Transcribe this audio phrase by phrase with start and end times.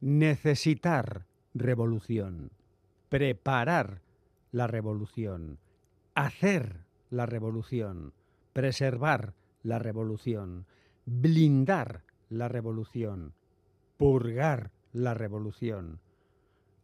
[0.00, 2.50] Necesitar revolución.
[3.08, 4.02] Preparar
[4.52, 5.58] la revolución.
[6.14, 8.12] Hacer la revolución.
[8.52, 10.66] Preservar la revolución.
[11.04, 13.34] Blindar la revolución.
[13.96, 16.00] Purgar la revolución.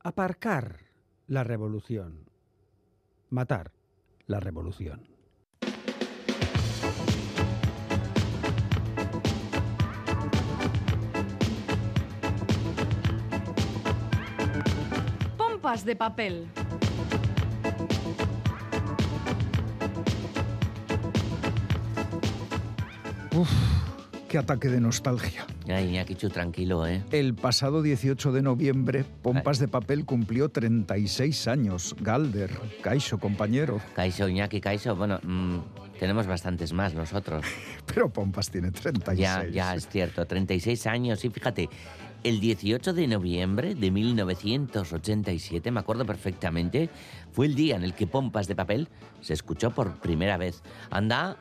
[0.01, 0.79] Aparcar
[1.27, 2.31] la revolución.
[3.31, 3.73] Matar
[4.27, 5.12] la revolución.
[15.63, 16.49] Pompas de papel.
[23.33, 23.49] Uf,
[24.29, 25.47] qué ataque de nostalgia.
[25.69, 27.05] Ay, Iñakichu, tranquilo, ¿eh?
[27.13, 31.95] El pasado 18 de noviembre, Pompas de Papel cumplió 36 años.
[32.01, 32.51] Galder,
[32.83, 33.81] Caixo, compañero.
[33.95, 35.59] Caixo, Iñaki, Caixo, bueno, mm,
[36.01, 37.45] tenemos bastantes más nosotros.
[37.87, 39.17] Pero Pompas tiene 36.
[39.17, 41.25] Ya, ya, es cierto, 36 años.
[41.25, 41.69] Y fíjate,
[42.25, 46.89] el 18 de noviembre de 1987, me acuerdo perfectamente,
[47.33, 48.89] fue el día en el que Pompas de Papel
[49.21, 50.63] se escuchó por primera vez.
[50.91, 51.37] Anda,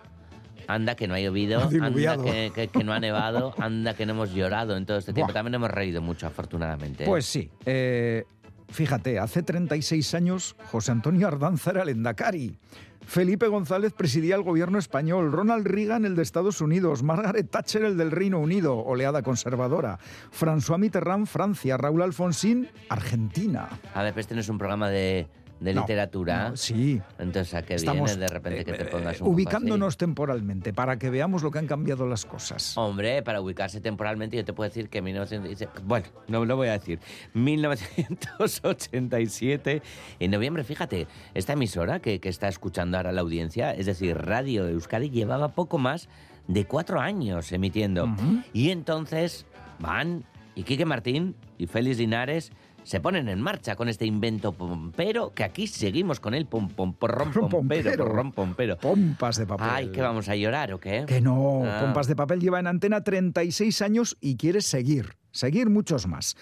[0.67, 4.13] anda que no ha llovido, anda que, que- que no ha nevado, anda que no
[4.13, 5.27] hemos llorado en todo este tiempo.
[5.27, 5.33] Buah.
[5.33, 7.03] También hemos reído mucho, afortunadamente.
[7.03, 7.07] ¿eh?
[7.07, 7.49] Pues sí.
[7.65, 8.23] eh,
[8.71, 12.57] fíjate, hace 36 años José Antonio Ardanza era el Endacari.
[13.05, 17.97] Felipe González presidía el gobierno español, Ronald Reagan el de Estados Unidos, Margaret Thatcher el
[17.97, 19.99] del Reino Unido, oleada conservadora,
[20.31, 23.67] François Mitterrand Francia, Raúl Alfonsín Argentina.
[23.93, 25.27] A ver, este no es un programa de,
[25.61, 26.49] de No, literatura.
[26.49, 27.01] no, sí.
[27.19, 30.73] Entonces, ¿a qué Estamos viene de repente que te eh, pongas eh, un ubicándonos temporalmente
[30.73, 32.77] para que veamos lo que han cambiado las cosas.
[32.77, 36.73] Hombre, para ubicarse temporalmente, yo te puedo decir que 1900, bueno, no lo voy a
[36.73, 36.99] decir.
[37.33, 39.81] 1987,
[40.19, 44.67] en noviembre, fíjate, esta emisora que, que está escuchando ahora la audiencia, es decir, Radio
[44.67, 46.09] Euskadi, llevaba poco más
[46.47, 48.07] de cuatro años emitiendo.
[48.51, 49.45] Y entonces
[49.79, 52.51] van y Quique Martín y Félix Linares
[52.83, 56.93] se ponen en marcha con este invento pompero, que aquí seguimos con el pom pom
[56.93, 58.05] porrón pompero, Pompero.
[58.05, 58.77] porrón pompero.
[58.77, 59.67] Pompas de papel.
[59.69, 61.05] Ay, que vamos a llorar o qué?
[61.07, 61.79] Que no, Ah.
[61.81, 66.35] Pompas de Papel lleva en antena 36 años y quiere seguir, seguir muchos más.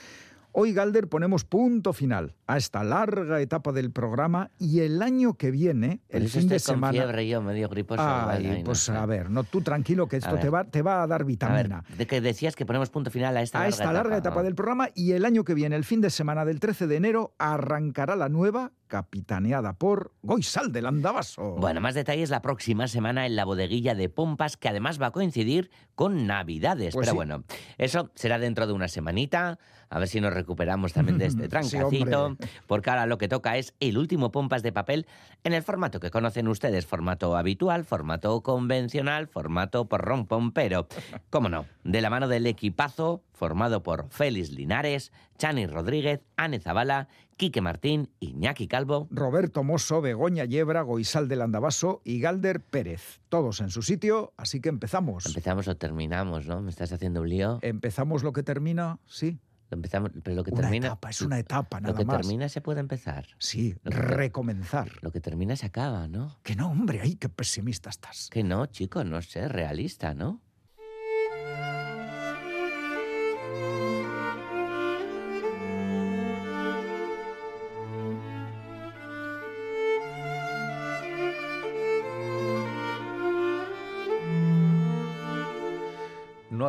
[0.51, 5.51] Hoy, Galder, ponemos punto final a esta larga etapa del programa y el año que
[5.51, 6.93] viene, el eso fin de estoy con semana...
[6.93, 8.01] fiebre yo, medio griposo.
[8.03, 8.91] Ay, no pues sé.
[8.91, 11.27] a ver, no, tú tranquilo que esto te va, te va a dar A ver,
[11.27, 11.83] vitamina.
[11.97, 14.43] de que decías que ponemos punto final a esta a larga esta larga etapa ¿no?
[14.43, 17.35] del programa y el año que viene, el fin de semana del 13 de enero,
[17.37, 21.55] arrancará la nueva, capitaneada por Goisal del Andabaso.
[21.55, 25.11] Bueno, más detalles la próxima semana en la bodeguilla de Pompas, que además va a
[25.11, 26.93] coincidir con Navidades.
[26.93, 27.15] Pues Pero sí.
[27.15, 27.43] bueno,
[27.77, 32.35] eso será dentro de una semanita, a ver si nos recuperamos también de este trancacito,
[32.67, 35.07] porque ahora lo que toca es el último Pompas de papel
[35.43, 40.87] en el formato que conocen ustedes, formato habitual, formato convencional, formato porrón pompero.
[41.29, 41.65] ¿Cómo no?
[41.83, 47.07] De la mano del equipazo formado por Félix Linares, Chani Rodríguez, Ane Zabala,
[47.39, 53.21] Quique Martín, Iñaki Calvo, Roberto Mosso, Begoña Yebra, Goisal del Andabaso y Galder Pérez.
[53.29, 55.25] Todos en su sitio, así que empezamos.
[55.25, 56.61] Empezamos o terminamos, ¿no?
[56.61, 57.59] ¿Me estás haciendo un lío?
[57.61, 59.39] Empezamos lo que termina, sí.
[59.71, 60.87] Empezamos, pero lo que Una termina.
[60.87, 62.17] etapa, es una etapa, Lo nada que más.
[62.17, 63.25] termina se puede empezar.
[63.37, 64.91] Sí, Lo que- recomenzar.
[65.01, 66.37] Lo que termina se acaba, ¿no?
[66.43, 68.27] Que no, hombre, ay, qué pesimista estás.
[68.29, 70.41] Que no, chico, no sé, realista, ¿no?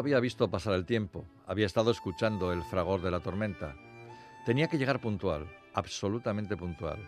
[0.01, 3.77] Había visto pasar el tiempo, había estado escuchando el fragor de la tormenta.
[4.45, 6.99] Tenía que llegar puntual, absolutamente puntual.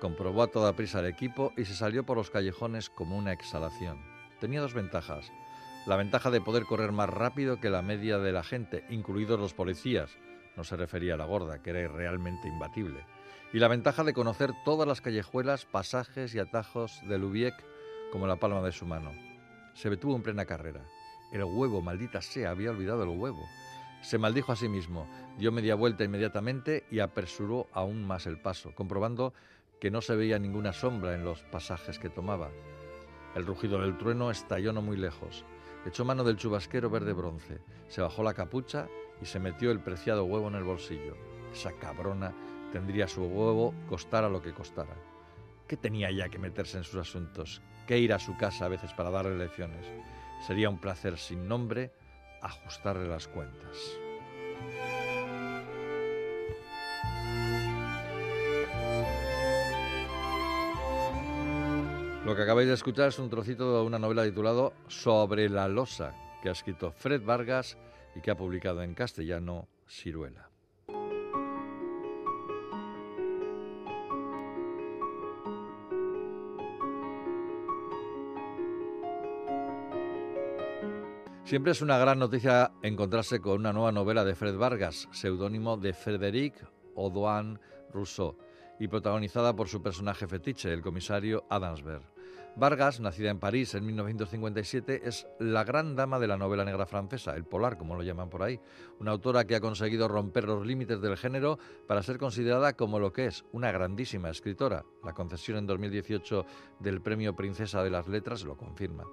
[0.00, 3.98] Comprobó a toda prisa el equipo y se salió por los callejones como una exhalación.
[4.40, 5.30] Tenía dos ventajas.
[5.86, 9.52] La ventaja de poder correr más rápido que la media de la gente, incluidos los
[9.52, 10.10] policías.
[10.56, 13.04] No se refería a la gorda, que era realmente imbatible.
[13.52, 17.54] Y la ventaja de conocer todas las callejuelas, pasajes y atajos de Lubiec
[18.10, 19.12] como la palma de su mano.
[19.74, 20.80] Se detuvo en plena carrera.
[21.32, 23.48] El huevo, maldita sea, había olvidado el huevo.
[24.02, 25.08] Se maldijo a sí mismo,
[25.38, 29.32] dio media vuelta inmediatamente y apresuró aún más el paso, comprobando
[29.80, 32.50] que no se veía ninguna sombra en los pasajes que tomaba.
[33.34, 35.46] El rugido del trueno estalló no muy lejos.
[35.86, 38.88] Echó mano del chubasquero verde bronce, se bajó la capucha
[39.22, 41.16] y se metió el preciado huevo en el bolsillo.
[41.50, 42.34] Esa cabrona
[42.72, 44.94] tendría su huevo costara lo que costara.
[45.66, 47.62] ¿Qué tenía ya que meterse en sus asuntos?
[47.86, 49.86] ¿Qué ir a su casa a veces para darle lecciones?
[50.46, 51.92] Sería un placer sin nombre
[52.40, 53.78] ajustarle las cuentas.
[62.24, 66.14] Lo que acabáis de escuchar es un trocito de una novela titulado Sobre la losa,
[66.40, 67.76] que ha escrito Fred Vargas
[68.14, 70.51] y que ha publicado en castellano Ciruela.
[81.52, 85.92] Siempre es una gran noticia encontrarse con una nueva novela de Fred Vargas, seudónimo de
[85.92, 86.54] Frédéric
[86.96, 87.60] Audouin
[87.92, 88.38] Rousseau,
[88.80, 92.00] y protagonizada por su personaje fetiche, el comisario Adamsberg.
[92.56, 97.36] Vargas, nacida en París en 1957, es la gran dama de la novela negra francesa,
[97.36, 98.58] el polar, como lo llaman por ahí,
[98.98, 103.12] una autora que ha conseguido romper los límites del género para ser considerada como lo
[103.12, 104.86] que es, una grandísima escritora.
[105.04, 106.46] La concesión en 2018
[106.80, 109.04] del Premio Princesa de las Letras lo confirma.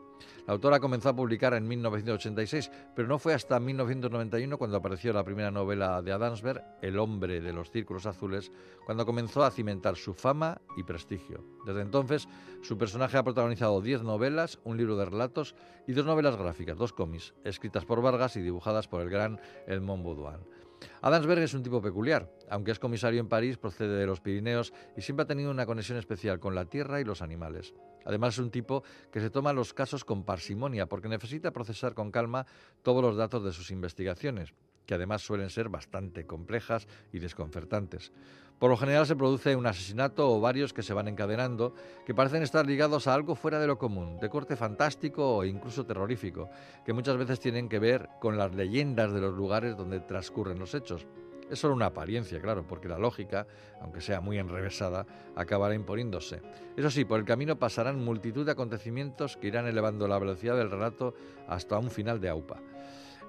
[0.47, 5.23] La autora comenzó a publicar en 1986, pero no fue hasta 1991 cuando apareció la
[5.23, 8.51] primera novela de Adamsberg, El hombre de los círculos azules,
[8.85, 11.43] cuando comenzó a cimentar su fama y prestigio.
[11.65, 12.27] Desde entonces,
[12.61, 15.55] su personaje ha protagonizado 10 novelas, un libro de relatos
[15.87, 20.03] y dos novelas gráficas, dos cómics, escritas por Vargas y dibujadas por el gran Edmond
[20.03, 20.58] Baudouin.
[21.01, 22.29] Adamsberg es un tipo peculiar.
[22.49, 25.97] Aunque es comisario en París, procede de los Pirineos y siempre ha tenido una conexión
[25.97, 27.73] especial con la tierra y los animales.
[28.05, 32.11] Además es un tipo que se toma los casos con parsimonia porque necesita procesar con
[32.11, 32.45] calma
[32.81, 34.53] todos los datos de sus investigaciones
[34.89, 38.11] que además suelen ser bastante complejas y desconcertantes.
[38.59, 41.73] Por lo general se produce un asesinato o varios que se van encadenando,
[42.05, 45.85] que parecen estar ligados a algo fuera de lo común, de corte fantástico o incluso
[45.85, 46.49] terrorífico,
[46.85, 50.75] que muchas veces tienen que ver con las leyendas de los lugares donde transcurren los
[50.75, 51.07] hechos.
[51.49, 53.47] Es solo una apariencia, claro, porque la lógica,
[53.81, 56.41] aunque sea muy enrevesada, acabará imponiéndose.
[56.75, 60.69] Eso sí, por el camino pasarán multitud de acontecimientos que irán elevando la velocidad del
[60.69, 61.15] relato
[61.47, 62.59] hasta un final de aupa.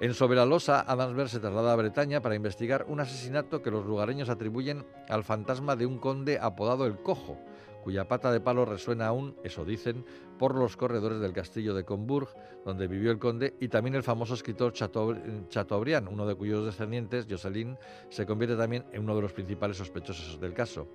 [0.01, 3.85] En Sobre la Losa, Adamsberg se traslada a Bretaña para investigar un asesinato que los
[3.85, 7.39] lugareños atribuyen al fantasma de un conde apodado el Cojo,
[7.85, 10.07] cuya pata de palo resuena aún, eso dicen,
[10.39, 12.31] por los corredores del castillo de Combourg,
[12.65, 17.77] donde vivió el conde, y también el famoso escritor Chateaubriand, uno de cuyos descendientes, Jocelyn,
[18.09, 20.89] se convierte también en uno de los principales sospechosos del caso.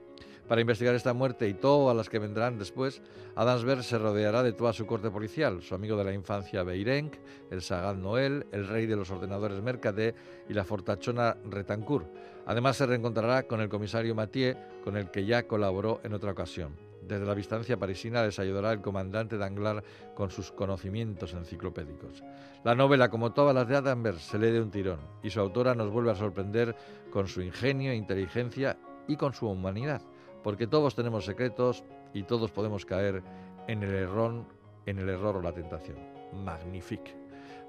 [0.47, 3.01] Para investigar esta muerte y todas las que vendrán después,
[3.35, 7.15] Adamsberg se rodeará de toda su corte policial, su amigo de la infancia Beirenc,
[7.49, 10.13] el Sagat Noel, el rey de los ordenadores Mercader
[10.47, 12.07] y la fortachona Retancourt.
[12.45, 16.75] Además se reencontrará con el comisario Mathieu, con el que ya colaboró en otra ocasión.
[17.01, 19.83] Desde la distancia parisina les ayudará el comandante Danglars
[20.13, 22.23] con sus conocimientos enciclopédicos.
[22.63, 25.73] La novela, como todas las de Adamsberg, se lee de un tirón y su autora
[25.73, 26.75] nos vuelve a sorprender
[27.09, 28.77] con su ingenio, inteligencia
[29.07, 30.01] y con su humanidad
[30.45, 31.83] porque todos tenemos secretos
[32.13, 33.23] y todos podemos caer
[33.67, 34.45] en el error,
[34.85, 35.97] en el error o la tentación.
[36.33, 37.15] Magnifique.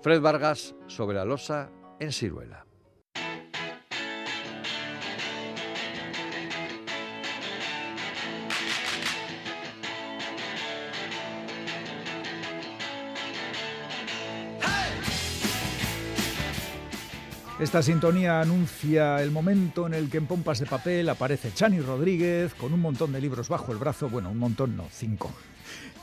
[0.02, 2.66] Fred Vargas sobre la losa en Ciruela.
[17.58, 22.52] Esta sintonía anuncia el momento en el que en Pompas de Papel aparece Chani Rodríguez
[22.52, 24.10] con un montón de libros bajo el brazo.
[24.10, 25.32] Bueno, un montón no, cinco.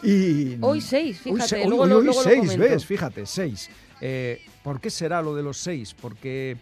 [0.02, 1.64] Y, hoy seis, fíjate.
[1.68, 2.86] Hoy, seis, ¿ves?
[2.88, 3.70] Fíjate, seis.
[4.02, 5.94] Eh, ¿Por qué será lo de los seis?
[5.94, 6.58] Porque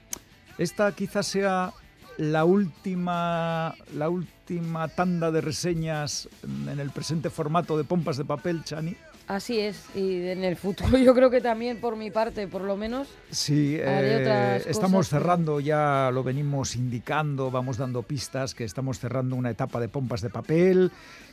[0.57, 1.71] esta quizás sea
[2.17, 8.65] la última, la última tanda de reseñas en el presente formato de Pompas de Papel,
[8.65, 8.97] Chani.
[9.31, 12.75] Así es, y en el futuro yo creo que también por mi parte, por lo
[12.75, 13.07] menos.
[13.29, 19.49] Sí, eh, estamos cerrando, ya lo venimos indicando, vamos dando pistas, que estamos cerrando una
[19.49, 20.91] etapa de pompas de papel,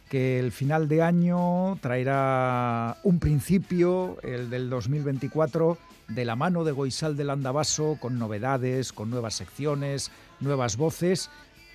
[0.09, 5.77] que el final de año traerá un principio, el del 2024,
[6.07, 11.31] de la mano de Goisal del Andabaso, con novedades, con nuevas secciones, nuevas voces.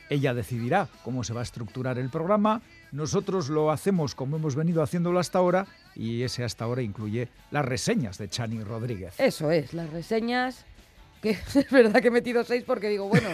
[0.10, 2.62] Ella decidirá cómo se va a estructurar el programa
[2.94, 7.66] nosotros lo hacemos como hemos venido haciéndolo hasta ahora y ese hasta ahora incluye las
[7.66, 9.20] reseñas de Chani Rodríguez.
[9.20, 10.66] Eso es, las reseñas
[11.22, 13.30] que es verdad que he metido seis porque digo, bueno,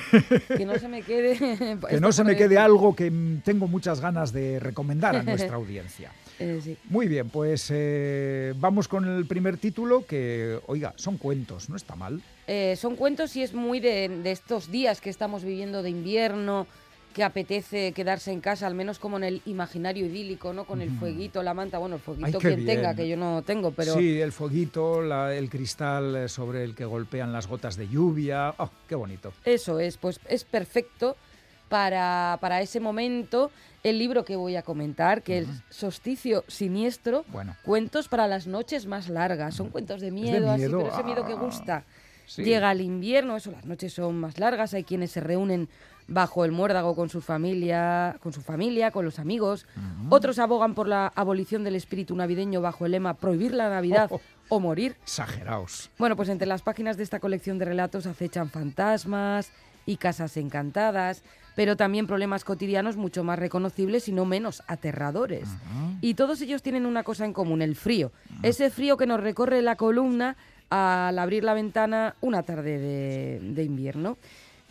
[0.47, 1.37] que no se me quede...
[1.89, 3.11] que no se me quede algo que
[3.43, 6.11] tengo muchas ganas de recomendar a nuestra audiencia.
[6.39, 11.75] Eh, Muy bien, pues eh, vamos con el primer título que, oiga, son cuentos, no
[11.75, 12.21] está mal.
[12.47, 16.65] Eh, son cuentos y es muy de, de estos días que estamos viviendo de invierno,
[17.13, 20.65] que apetece quedarse en casa, al menos como en el imaginario idílico, ¿no?
[20.65, 23.95] Con el fueguito, la manta, bueno, el fueguito quien tenga, que yo no tengo, pero...
[23.95, 28.69] Sí, el fueguito, el cristal eh, sobre el que golpean las gotas de lluvia, ¡oh,
[28.87, 29.33] qué bonito!
[29.43, 31.17] Eso es, pues es perfecto
[31.67, 33.51] para, para ese momento
[33.83, 37.55] el libro que voy a comentar, que es Sosticio Siniestro, bueno.
[37.63, 39.55] cuentos para las noches más largas.
[39.55, 41.85] Son cuentos de miedo, así, pero ese miedo que ah, gusta.
[42.37, 45.69] Llega el invierno, eso, las noches son más largas, hay quienes se reúnen
[46.09, 49.65] bajo el muérdago con su familia, con su familia, con los amigos.
[50.09, 54.09] Otros abogan por la abolición del espíritu navideño bajo el lema prohibir la Navidad
[54.49, 54.95] o morir.
[55.03, 55.89] Exageraos.
[55.97, 59.51] Bueno, pues entre las páginas de esta colección de relatos acechan fantasmas
[59.85, 61.23] y casas encantadas,
[61.55, 65.49] pero también problemas cotidianos mucho más reconocibles y no menos aterradores.
[66.01, 68.11] Y todos ellos tienen una cosa en común, el frío.
[68.43, 70.37] Ese frío que nos recorre la columna
[70.69, 72.77] al abrir la ventana una tarde
[73.39, 74.17] de, invierno.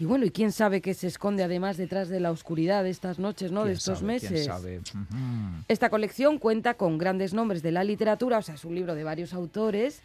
[0.01, 3.19] Y bueno, ¿y quién sabe qué se esconde además detrás de la oscuridad de estas
[3.19, 3.65] noches, ¿no?
[3.65, 4.49] De estos meses.
[5.67, 9.03] Esta colección cuenta con grandes nombres de la literatura, o sea, es un libro de
[9.03, 10.01] varios autores,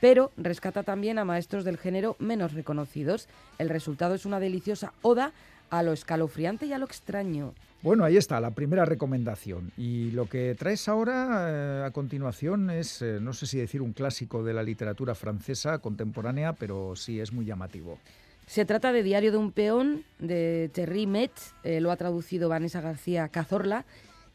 [0.00, 3.28] pero rescata también a maestros del género menos reconocidos.
[3.58, 5.32] El resultado es una deliciosa oda
[5.70, 7.54] a lo escalofriante y a lo extraño.
[7.82, 9.72] Bueno, ahí está, la primera recomendación.
[9.76, 13.92] Y lo que traes ahora eh, a continuación es, eh, no sé si decir un
[13.92, 17.98] clásico de la literatura francesa contemporánea, pero sí es muy llamativo.
[18.52, 22.82] Se trata de Diario de un peón de Terry Metz, eh, lo ha traducido Vanessa
[22.82, 23.86] García Cazorla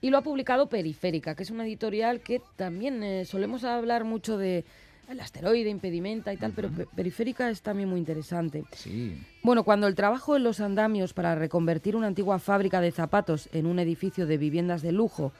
[0.02, 4.66] y lo ha publicado Periférica, que es una editorial que también solemos hablar mucho de
[5.08, 8.64] el asteroide, impedimenta y tal, pero periférica es también muy interesante.
[8.74, 9.24] Sí.
[9.44, 13.68] Bueno, cuando el trabajo en los andamios para reconvertir una antigua fábrica de zapatos en
[13.68, 15.32] un edificio de viviendas de lujo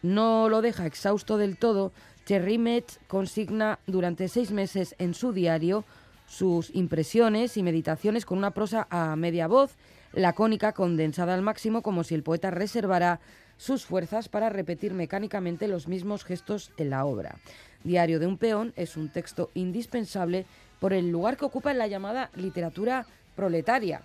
[0.00, 1.92] no lo deja exhausto del todo,
[2.24, 5.84] Cherry Metz consigna durante seis meses en su diario
[6.32, 9.76] sus impresiones y meditaciones con una prosa a media voz,
[10.14, 13.20] lacónica, condensada al máximo, como si el poeta reservara
[13.58, 17.36] sus fuerzas para repetir mecánicamente los mismos gestos en la obra.
[17.84, 20.46] Diario de un peón es un texto indispensable
[20.80, 23.04] por el lugar que ocupa en la llamada literatura
[23.36, 24.00] proletaria.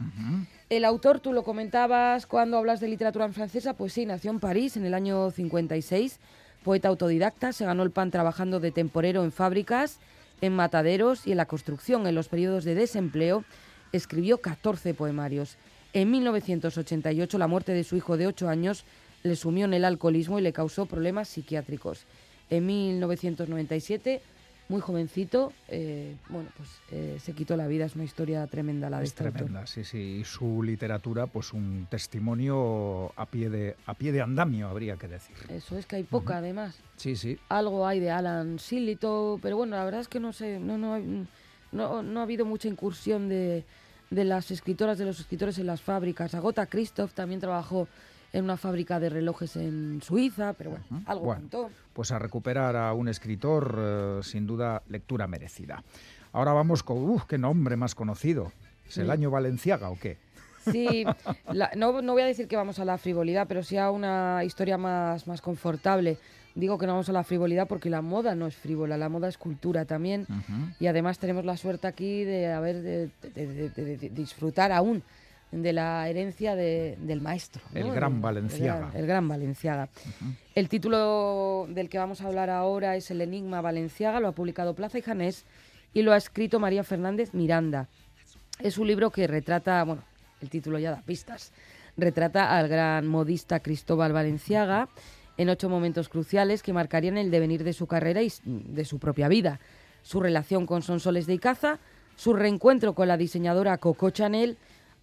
[0.69, 4.41] El autor, tú lo comentabas cuando hablas de literatura en francesa, pues sí, nació en
[4.41, 6.19] París en el año 56,
[6.65, 10.01] poeta autodidacta, se ganó el pan trabajando de temporero en fábricas,
[10.41, 12.07] en mataderos y en la construcción.
[12.07, 13.43] En los periodos de desempleo
[13.91, 15.57] escribió 14 poemarios.
[15.93, 18.83] En 1988 la muerte de su hijo de 8 años
[19.23, 22.05] le sumió en el alcoholismo y le causó problemas psiquiátricos
[22.49, 24.21] en 1997,
[24.69, 27.85] muy jovencito, eh, bueno, pues eh, se quitó la vida.
[27.85, 29.97] Es una historia tremenda la de Es este tremenda, sí, sí.
[29.97, 35.07] Y su literatura, pues un testimonio a pie de a pie de andamio, habría que
[35.07, 35.35] decir.
[35.49, 36.77] Eso es que hay poca, además.
[36.97, 37.39] Sí, sí.
[37.49, 40.99] Algo hay de Alan Sillito, pero bueno, la verdad es que no sé, no, no,
[41.71, 43.63] no, ha habido mucha incursión de,
[44.09, 46.35] de las escritoras, de los escritores en las fábricas.
[46.35, 47.87] Agota Christoph también trabajó
[48.33, 52.93] en una fábrica de relojes en Suiza, pero bueno, algo bueno, Pues a recuperar a
[52.93, 55.83] un escritor, eh, sin duda, lectura merecida.
[56.33, 58.51] Ahora vamos con, uff, qué nombre más conocido.
[58.87, 60.17] ¿Es el año Valenciaga o qué?
[60.71, 61.05] Sí,
[61.75, 64.77] no, no, voy a decir que vamos a la frivolidad, pero sí a una historia
[64.77, 66.17] más, más confortable.
[66.55, 69.27] Digo que no vamos a la frivolidad porque la moda no es frívola, la moda
[69.27, 70.25] es cultura también.
[70.79, 75.03] Y además tenemos la suerte aquí de haber de disfrutar aún
[75.51, 77.61] de la herencia del maestro.
[77.73, 78.91] El gran Valenciaga.
[78.93, 79.89] El, gran Valenciaga.
[80.55, 84.75] El título del que vamos a hablar ahora es El Enigma Valenciaga, lo ha publicado
[84.75, 85.45] Plaza y Janés
[85.93, 87.87] y lo ha escrito María Fernández Miranda.
[88.59, 90.03] Es un libro que retrata, bueno,
[90.41, 91.53] el título ya da pistas,
[91.95, 94.89] retrata al gran modista Cristóbal Valenciaga
[95.37, 99.27] en ocho momentos cruciales que marcarían el devenir de su carrera y de su propia
[99.27, 99.59] vida.
[100.01, 101.79] Su relación con Sonsoles de Icaza,
[102.15, 104.57] su reencuentro con la diseñadora Coco Chanel,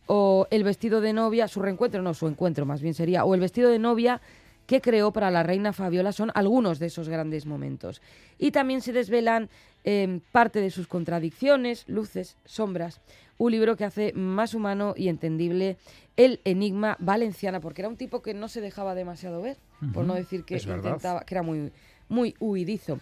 [0.06, 3.40] o el vestido de novia, su reencuentro, no, su encuentro más bien sería, o el
[3.40, 4.20] vestido de novia
[4.66, 8.00] que creó para la reina Fabiola son algunos de esos grandes momentos.
[8.38, 9.50] Y también se desvelan
[9.84, 13.00] em, parte de sus contradicciones, luces, sombras.
[13.36, 15.76] Un libro que hace más humano y entendible
[16.16, 19.58] el enigma valenciana, porque era un tipo que no se dejaba demasiado ver,
[19.92, 21.72] por no decir que intentaba, que era muy,
[22.08, 23.00] muy huidizo.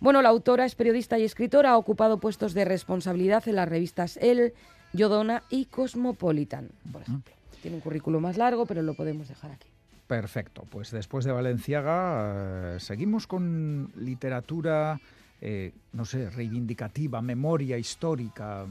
[0.00, 4.16] Bueno, la autora es periodista y escritora, ha ocupado puestos de responsabilidad en las revistas
[4.18, 4.54] El,
[4.94, 7.34] Yodona y Cosmopolitan, por ejemplo.
[7.60, 9.68] Tiene un currículo más largo, pero lo podemos dejar aquí.
[10.06, 15.00] Perfecto, pues después de Valenciaga eh, seguimos con literatura,
[15.40, 18.66] eh, no sé, reivindicativa, memoria histórica.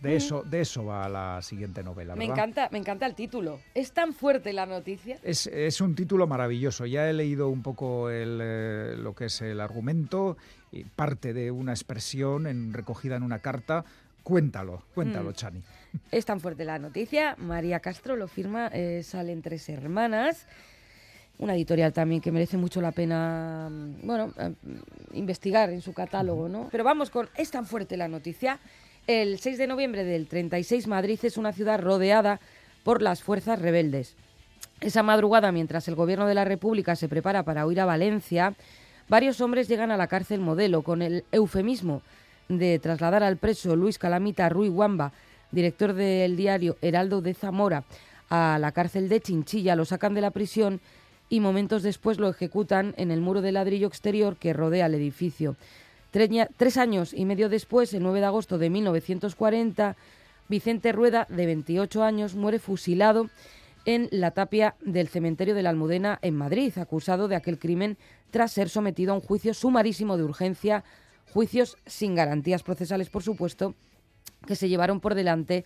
[0.00, 2.16] De eso, de eso va la siguiente novela.
[2.16, 3.60] Me encanta, me encanta el título.
[3.72, 5.18] Es tan fuerte la noticia.
[5.22, 6.86] Es, un título maravilloso.
[6.86, 10.36] Ya he leído un poco eh, lo que es el argumento
[10.96, 13.84] parte de una expresión en, recogida en una carta
[14.22, 15.34] Cuéntalo, cuéntalo, mm.
[15.34, 15.62] Chani.
[16.10, 17.34] Es tan fuerte la noticia.
[17.38, 20.46] María Castro lo firma, eh, salen tres hermanas.
[21.38, 24.54] Una editorial también que merece mucho la pena, mm, bueno, eh,
[25.12, 26.68] investigar en su catálogo, ¿no?
[26.70, 28.58] Pero vamos con, es tan fuerte la noticia.
[29.06, 32.40] El 6 de noviembre del 36, Madrid es una ciudad rodeada
[32.84, 34.14] por las fuerzas rebeldes.
[34.80, 38.54] Esa madrugada, mientras el gobierno de la República se prepara para huir a Valencia,
[39.08, 42.02] varios hombres llegan a la cárcel modelo con el eufemismo
[42.48, 45.12] de trasladar al preso Luis Calamita Ruy Wamba,
[45.50, 47.84] director del diario Heraldo de Zamora,
[48.30, 50.80] a la cárcel de Chinchilla, lo sacan de la prisión
[51.28, 55.56] y momentos después lo ejecutan en el muro de ladrillo exterior que rodea el edificio.
[56.10, 59.96] Tres años y medio después, el 9 de agosto de 1940,
[60.48, 63.30] Vicente Rueda, de 28 años, muere fusilado
[63.86, 67.96] en la tapia del cementerio de la Almudena en Madrid, acusado de aquel crimen
[68.30, 70.84] tras ser sometido a un juicio sumarísimo de urgencia,
[71.32, 73.74] juicios sin garantías procesales, por supuesto,
[74.46, 75.64] que se llevaron por delante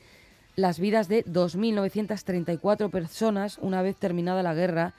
[0.54, 4.94] las vidas de 2.934 personas una vez terminada la guerra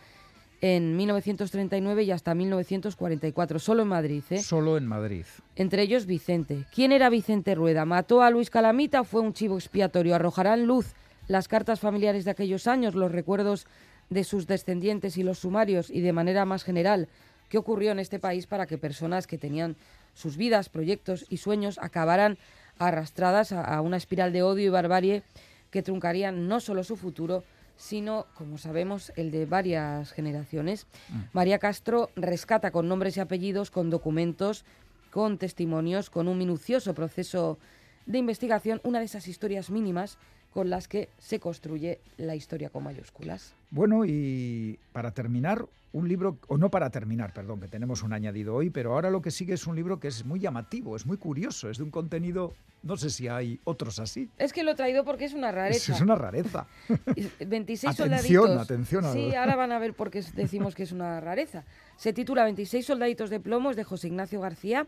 [0.61, 4.23] en 1939 y hasta 1944, solo en Madrid.
[4.29, 4.41] ¿eh?
[4.41, 5.25] Solo en Madrid.
[5.55, 6.65] Entre ellos Vicente.
[6.73, 7.85] ¿Quién era Vicente Rueda?
[7.85, 10.15] ¿Mató a Luis Calamita o fue un chivo expiatorio?
[10.15, 10.93] ¿Arrojarán luz
[11.27, 13.67] las cartas familiares de aquellos años, los recuerdos
[14.09, 17.07] de sus descendientes y los sumarios y de manera más general
[17.49, 19.75] qué ocurrió en este país para que personas que tenían
[20.17, 22.39] sus vidas, proyectos y sueños acabaran
[22.79, 25.21] arrastradas a, una espiral de odio y barbarie
[25.69, 27.43] que truncarían no solo su futuro,
[27.75, 30.87] sino, como sabemos, el de varias generaciones.
[31.09, 31.19] Mm.
[31.33, 34.65] María Castro rescata con nombres y apellidos, con documentos,
[35.11, 37.59] con testimonios, con un minucioso proceso
[38.07, 40.17] de investigación, una de esas historias mínimas
[40.57, 43.53] con las que se construye la historia con mayúsculas.
[43.69, 48.55] Bueno, y para terminar, un libro, o no para terminar, perdón, que tenemos un añadido
[48.55, 51.17] hoy, pero ahora lo que sigue es un libro que es muy llamativo, es muy
[51.17, 54.31] curioso, es de un contenido, no sé si hay otros así.
[54.39, 55.93] Es que lo he traído porque es una rareza.
[55.93, 56.65] Es, una rareza.
[57.45, 58.57] 26 atención, soldaditos.
[58.59, 61.65] Atención, Sí, ahora van a ver por qué decimos que es una rareza.
[61.97, 64.87] Se titula 26 soldaditos de plomo, es de José Ignacio García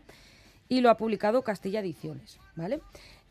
[0.68, 2.80] y lo ha publicado Castilla Ediciones, ¿vale?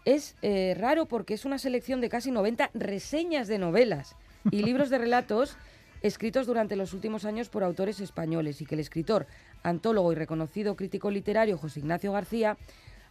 [0.05, 4.15] Es eh, raro porque es una selección de casi 90 reseñas de novelas
[4.51, 5.57] y libros de relatos
[6.01, 9.27] escritos durante los últimos años por autores españoles y que el escritor,
[9.63, 12.57] antólogo y reconocido crítico literario José Ignacio García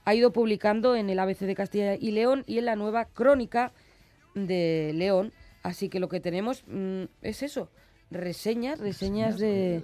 [0.04, 3.72] ha ido publicando en el ABC de Castilla y León y en la nueva Crónica
[4.34, 5.32] de León.
[5.62, 7.68] Así que lo que tenemos mm, es eso,
[8.10, 9.82] reseñas, reseñas de,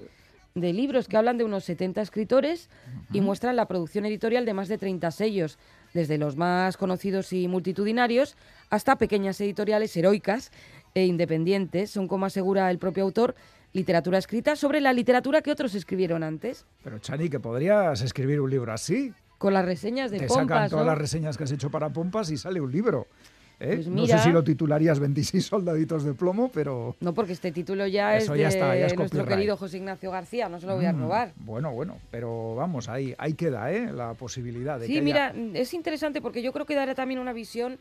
[0.54, 2.70] de, libros que hablan de unos 70 escritores
[3.12, 5.58] y muestran la producción editorial de más de 30 sellos
[5.94, 8.36] desde los más conocidos y multitudinarios
[8.68, 10.50] hasta pequeñas editoriales heroicas
[10.94, 11.90] e independientes.
[11.90, 13.34] Son, como asegura el propio autor,
[13.72, 16.66] literatura escrita sobre la literatura que otros escribieron antes.
[16.82, 19.14] Pero Chani, que podrías escribir un libro así.
[19.38, 20.46] Con las reseñas de Te Pompas.
[20.46, 20.90] sacan todas ¿no?
[20.90, 23.06] las reseñas que has hecho para Pompas y sale un libro.
[23.60, 23.76] ¿Eh?
[23.76, 26.96] Pues no sé si lo titularías 26 soldaditos de plomo, pero...
[27.00, 30.76] No, porque este título ya es de nuestro querido José Ignacio García, no se lo
[30.76, 31.32] voy a mm, robar.
[31.36, 33.92] bueno, bueno, pero vamos, ahí, ahí queda ¿eh?
[33.92, 37.78] la posibilidad de sí, mira, es interesante porque yo creo que dará también una visión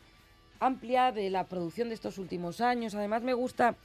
[0.59, 2.95] amplia de la producción de estos últimos años.
[2.95, 3.75] Además me gusta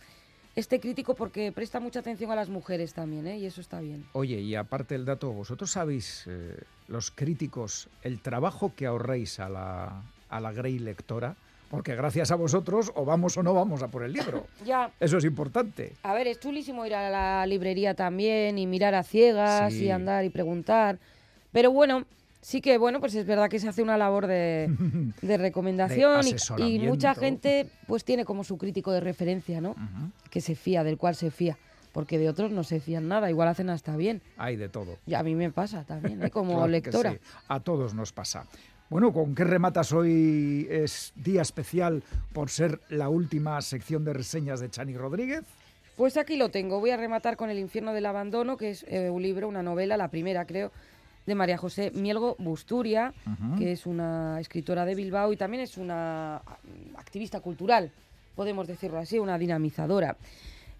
[0.54, 3.38] este crítico porque presta mucha atención a las mujeres también, ¿eh?
[3.38, 4.04] y eso está bien.
[4.12, 6.56] Oye, y aparte el dato, vosotros sabéis, eh,
[6.88, 11.36] los críticos, el trabajo que ahorréis a la, a la Grey lectora
[11.68, 14.46] porque gracias a vosotros o vamos o no vamos a por el libro.
[14.64, 14.90] ya.
[15.00, 15.92] Eso es importante.
[16.02, 20.24] A ver, es chulísimo ir a la librería también y mirar a ciegas y andar
[20.24, 20.98] y preguntar.
[21.52, 22.04] Pero bueno,
[22.40, 24.70] sí que bueno, pues es verdad que se hace una labor de,
[25.22, 26.24] recomendación
[26.58, 29.74] y, mucha gente pues tiene como su crítico de referencia, ¿no?
[30.30, 31.58] Que se fía, del cual se fía.
[31.92, 34.22] Porque de otros no se fían nada, igual hacen hasta bien.
[34.36, 34.98] Hay de todo.
[35.06, 36.30] Y a mí me pasa también, ¿eh?
[36.30, 37.16] como lectora.
[37.48, 38.44] A todos nos pasa.
[38.90, 40.66] Bueno, ¿con qué rematas hoy?
[40.70, 45.44] Es día especial por ser la última sección de reseñas de Chani Rodríguez.
[45.98, 46.80] Pues aquí lo tengo.
[46.80, 49.98] Voy a rematar con El infierno del abandono, que es eh, un libro, una novela,
[49.98, 50.72] la primera creo,
[51.26, 53.12] de María José Mielgo Busturia,
[53.58, 56.40] que es una escritora de Bilbao y también es una
[56.96, 57.90] activista cultural,
[58.34, 60.16] podemos decirlo así, una dinamizadora.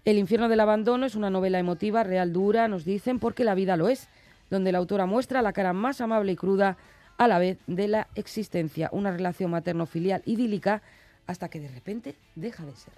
[0.03, 3.77] El infierno del abandono es una novela emotiva, real, dura, nos dicen, porque la vida
[3.77, 4.07] lo es,
[4.49, 6.77] donde la autora muestra la cara más amable y cruda
[7.19, 10.81] a la vez de la existencia, una relación materno-filial idílica
[11.27, 12.93] hasta que de repente deja de ser.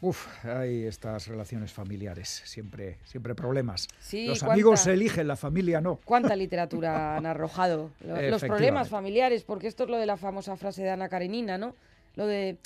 [0.00, 3.86] Uf, hay estas relaciones familiares, siempre, siempre problemas.
[4.12, 6.00] los amigos se eligen, la familia no.
[6.06, 7.90] ¿Cuánta literatura han arrojado?
[8.00, 11.74] Los problemas familiares, porque esto es lo de la famosa frase de Ana Karenina, ¿no?
[12.16, 12.56] Lo de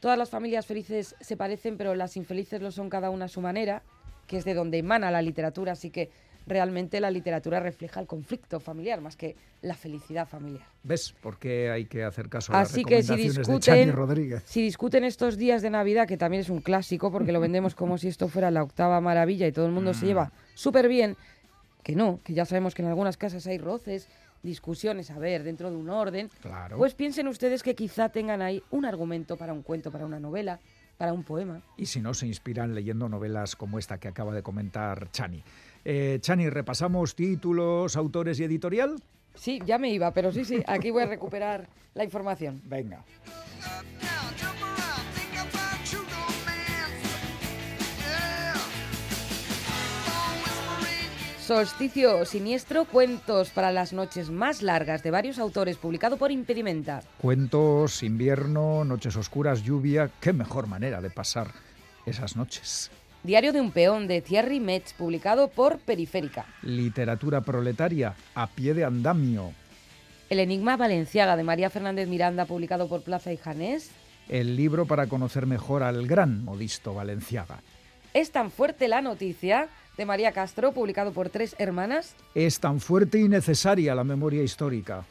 [0.00, 3.40] todas las familias felices se parecen, pero las infelices lo son cada una a su
[3.40, 3.82] manera,
[4.26, 6.10] que es de donde emana la literatura, así que
[6.46, 10.66] realmente la literatura refleja el conflicto familiar más que la felicidad familiar.
[10.82, 14.42] ¿Ves por qué hay que hacer caso a las Así que si discuten, Rodríguez?
[14.46, 17.98] Si discuten estos días de Navidad, que también es un clásico porque lo vendemos como
[17.98, 20.08] si esto fuera la octava maravilla y todo el mundo se mm.
[20.08, 21.16] lleva súper bien,
[21.82, 24.08] que no, que ya sabemos que en algunas casas hay roces,
[24.42, 26.76] discusiones, a ver, dentro de un orden, claro.
[26.76, 30.58] pues piensen ustedes que quizá tengan ahí un argumento para un cuento, para una novela,
[30.98, 31.62] para un poema.
[31.76, 35.42] Y si no, se inspiran leyendo novelas como esta que acaba de comentar Chani.
[35.84, 38.96] Eh, Chani, ¿repasamos títulos, autores y editorial?
[39.34, 42.60] Sí, ya me iba, pero sí, sí, aquí voy a recuperar la información.
[42.64, 43.04] Venga.
[51.40, 57.02] Solsticio Siniestro, cuentos para las noches más largas de varios autores, publicado por Impedimenta.
[57.20, 61.48] Cuentos, invierno, noches oscuras, lluvia, qué mejor manera de pasar
[62.06, 62.92] esas noches.
[63.24, 66.44] Diario de un peón de Thierry Metz, publicado por Periférica.
[66.62, 69.52] Literatura proletaria, a pie de andamio.
[70.28, 73.92] El enigma valenciaga de María Fernández Miranda, publicado por Plaza y Janés.
[74.28, 77.60] El libro para conocer mejor al gran modisto Valenciaga.
[78.12, 82.16] Es tan fuerte la noticia de María Castro, publicado por Tres Hermanas.
[82.34, 85.04] Es tan fuerte y necesaria la memoria histórica.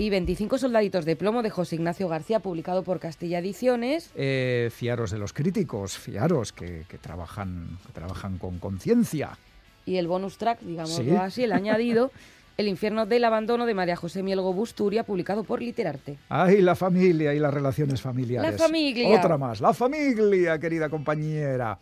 [0.00, 4.10] Y 25 soldaditos de plomo de José Ignacio García, publicado por Castilla Ediciones.
[4.14, 9.36] Eh, fiaros de los críticos, fiaros que, trabajan, que trabajan con conciencia.
[9.84, 12.10] Y el bonus track, digamos así, el añadido.
[12.56, 16.18] El infierno del abandono de María José Mielgo Busturia, publicado por Literarte.
[16.28, 18.52] ¡Ay, la familia y las relaciones familiares!
[18.52, 19.18] ¡La familia!
[19.18, 21.78] Otra más, la familia, querida compañera.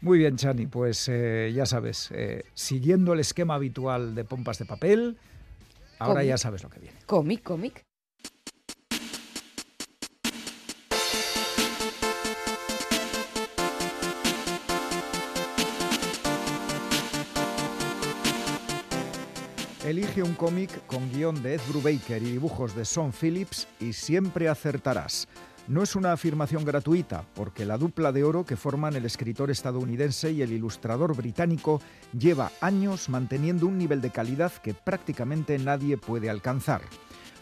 [0.00, 4.64] Muy bien, Chani, pues eh, ya sabes, eh, siguiendo el esquema habitual de pompas de
[4.64, 5.18] papel,
[5.98, 6.98] ahora ya sabes lo que viene.
[7.06, 7.84] Cómic, cómic.
[19.84, 24.48] Elige un cómic con guion de Ed Brubaker y dibujos de Son Phillips y siempre
[24.48, 25.28] acertarás.
[25.66, 30.30] No es una afirmación gratuita, porque la dupla de oro que forman el escritor estadounidense
[30.30, 31.80] y el ilustrador británico
[32.12, 36.82] lleva años manteniendo un nivel de calidad que prácticamente nadie puede alcanzar.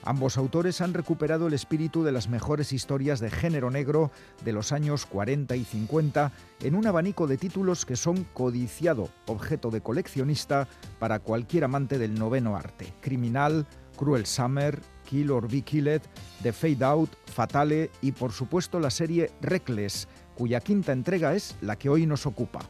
[0.04, 4.12] Ambos autores han recuperado el espíritu de las mejores historias de género negro
[4.44, 6.30] de los años 40 y 50
[6.60, 10.68] en un abanico de títulos que son codiciado objeto de coleccionista
[11.00, 12.92] para cualquier amante del noveno arte.
[13.00, 14.80] Criminal, Cruel Summer,
[15.12, 16.00] Kill or Be Killed,
[16.42, 21.76] The Fade Out, Fatale y por supuesto la serie Reckless, cuya quinta entrega es la
[21.76, 22.60] que hoy nos ocupa.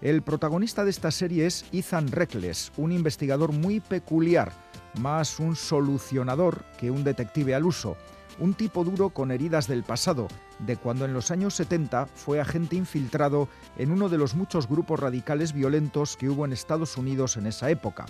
[0.00, 4.52] El protagonista de esta serie es Ethan Reckless, un investigador muy peculiar,
[5.00, 7.98] más un solucionador que un detective al uso,
[8.38, 10.28] un tipo duro con heridas del pasado,
[10.60, 14.98] de cuando en los años 70 fue agente infiltrado en uno de los muchos grupos
[14.98, 18.06] radicales violentos que hubo en Estados Unidos en esa época.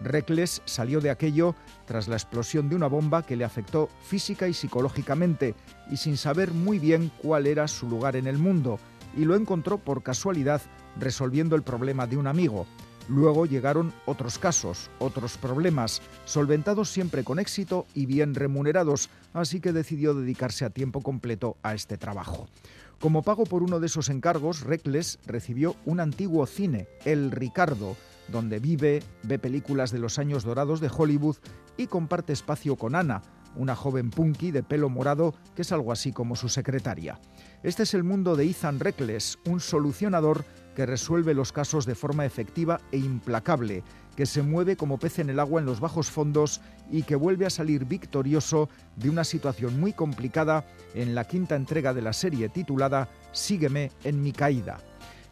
[0.00, 1.54] Reckless salió de aquello
[1.86, 5.54] tras la explosión de una bomba que le afectó física y psicológicamente
[5.90, 8.78] y sin saber muy bien cuál era su lugar en el mundo,
[9.16, 10.62] y lo encontró por casualidad
[10.98, 12.66] resolviendo el problema de un amigo.
[13.08, 19.72] Luego llegaron otros casos, otros problemas, solventados siempre con éxito y bien remunerados, así que
[19.72, 22.48] decidió dedicarse a tiempo completo a este trabajo.
[23.00, 27.96] Como pago por uno de esos encargos, Reckless recibió un antiguo cine, El Ricardo,
[28.30, 31.36] donde vive, ve películas de los años dorados de Hollywood
[31.76, 33.22] y comparte espacio con Ana,
[33.56, 37.18] una joven punky de pelo morado que es algo así como su secretaria.
[37.62, 42.24] Este es el mundo de Ethan Reckless, un solucionador que resuelve los casos de forma
[42.24, 43.82] efectiva e implacable,
[44.16, 47.46] que se mueve como pez en el agua en los bajos fondos y que vuelve
[47.46, 50.64] a salir victorioso de una situación muy complicada
[50.94, 54.78] en la quinta entrega de la serie titulada Sígueme en mi caída.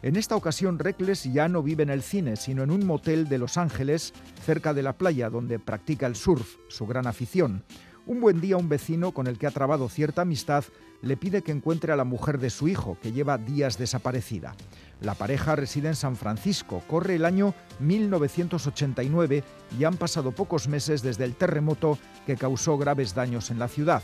[0.01, 3.37] En esta ocasión, Reckless ya no vive en el cine, sino en un motel de
[3.37, 4.13] Los Ángeles,
[4.45, 7.65] cerca de la playa, donde practica el surf, su gran afición.
[8.05, 10.63] Un buen día un vecino con el que ha trabado cierta amistad
[11.01, 14.55] le pide que encuentre a la mujer de su hijo, que lleva días desaparecida.
[15.01, 19.43] La pareja reside en San Francisco, corre el año 1989
[19.77, 24.01] y han pasado pocos meses desde el terremoto que causó graves daños en la ciudad.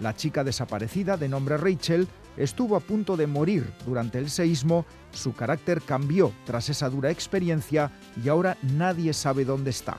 [0.00, 5.34] La chica desaparecida, de nombre Rachel, estuvo a punto de morir durante el seísmo, su
[5.34, 7.90] carácter cambió tras esa dura experiencia
[8.22, 9.98] y ahora nadie sabe dónde está.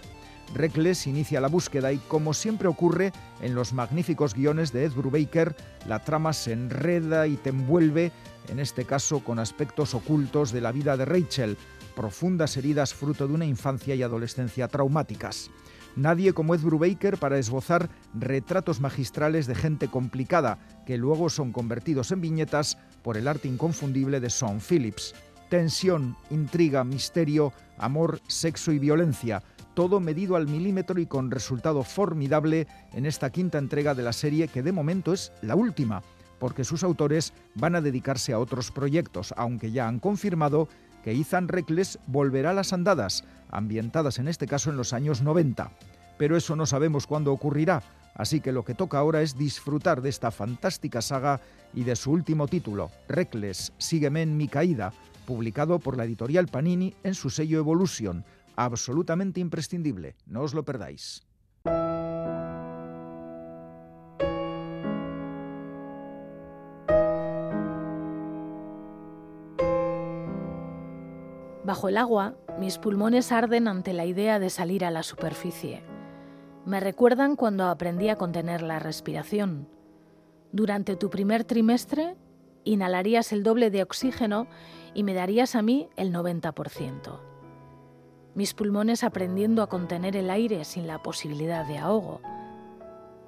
[0.53, 5.55] Reckless inicia la búsqueda y, como siempre ocurre en los magníficos guiones de Ed Brubaker,
[5.87, 8.11] la trama se enreda y te envuelve,
[8.49, 11.57] en este caso con aspectos ocultos de la vida de Rachel,
[11.95, 15.49] profundas heridas fruto de una infancia y adolescencia traumáticas.
[15.95, 22.11] Nadie como Ed Brubaker para esbozar retratos magistrales de gente complicada, que luego son convertidos
[22.11, 25.13] en viñetas por el arte inconfundible de Sean Phillips.
[25.49, 29.43] Tensión, intriga, misterio, amor, sexo y violencia,
[29.75, 34.47] todo medido al milímetro y con resultado formidable en esta quinta entrega de la serie
[34.47, 36.01] que de momento es la última,
[36.39, 40.67] porque sus autores van a dedicarse a otros proyectos, aunque ya han confirmado
[41.03, 45.71] que Ethan Reckless volverá a las andadas, ambientadas en este caso en los años 90.
[46.17, 47.83] Pero eso no sabemos cuándo ocurrirá,
[48.15, 51.41] así que lo que toca ahora es disfrutar de esta fantástica saga
[51.73, 54.93] y de su último título, Reckless, Sígueme en mi caída,
[55.25, 58.23] publicado por la editorial Panini en su sello Evolution,
[58.55, 61.23] absolutamente imprescindible, no os lo perdáis.
[71.63, 75.81] Bajo el agua, Mis pulmones arden ante la idea de salir a la superficie.
[76.65, 79.67] Me recuerdan cuando aprendí a contener la respiración.
[80.51, 82.15] Durante tu primer trimestre,
[82.63, 84.47] inhalarías el doble de oxígeno
[84.93, 87.19] y me darías a mí el 90%.
[88.35, 92.21] Mis pulmones aprendiendo a contener el aire sin la posibilidad de ahogo.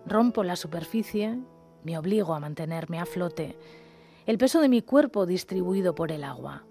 [0.06, 1.39] Rompo la superficie,
[1.84, 3.58] me obligo a mantenerme a flote,
[4.28, 6.63] el peso de mi cuerpo distribuido por el agua.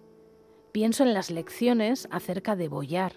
[0.74, 3.12] Pienso en las lecciones acerca de bollar,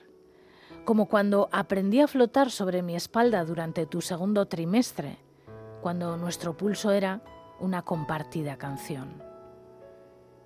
[0.85, 5.17] como cuando aprendí a flotar sobre mi espalda durante tu segundo trimestre,
[5.81, 7.23] cuando nuestro pulso era
[7.59, 9.23] una compartida canción.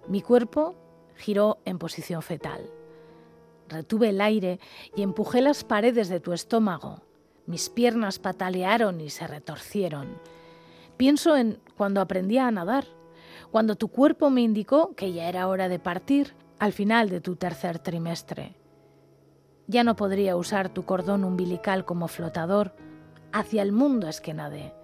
[0.07, 0.73] Mi cuerpo
[1.17, 2.69] giró en posición fetal.
[3.67, 4.61] Retuve el aire
[4.95, 7.01] y empujé las paredes de tu estómago.
[7.45, 10.07] Mis piernas patalearon y se retorcieron.
[10.95, 12.85] Pienso en cuando aprendí a nadar,
[13.51, 17.37] cuando tu cuerpo me indicó que ya era hora de partir al final de tu
[17.37, 18.55] tercer trimestre.
[19.65, 22.75] Ya no podría usar tu cordón umbilical como flotador.
[23.31, 24.75] Hacia el mundo es que nadé.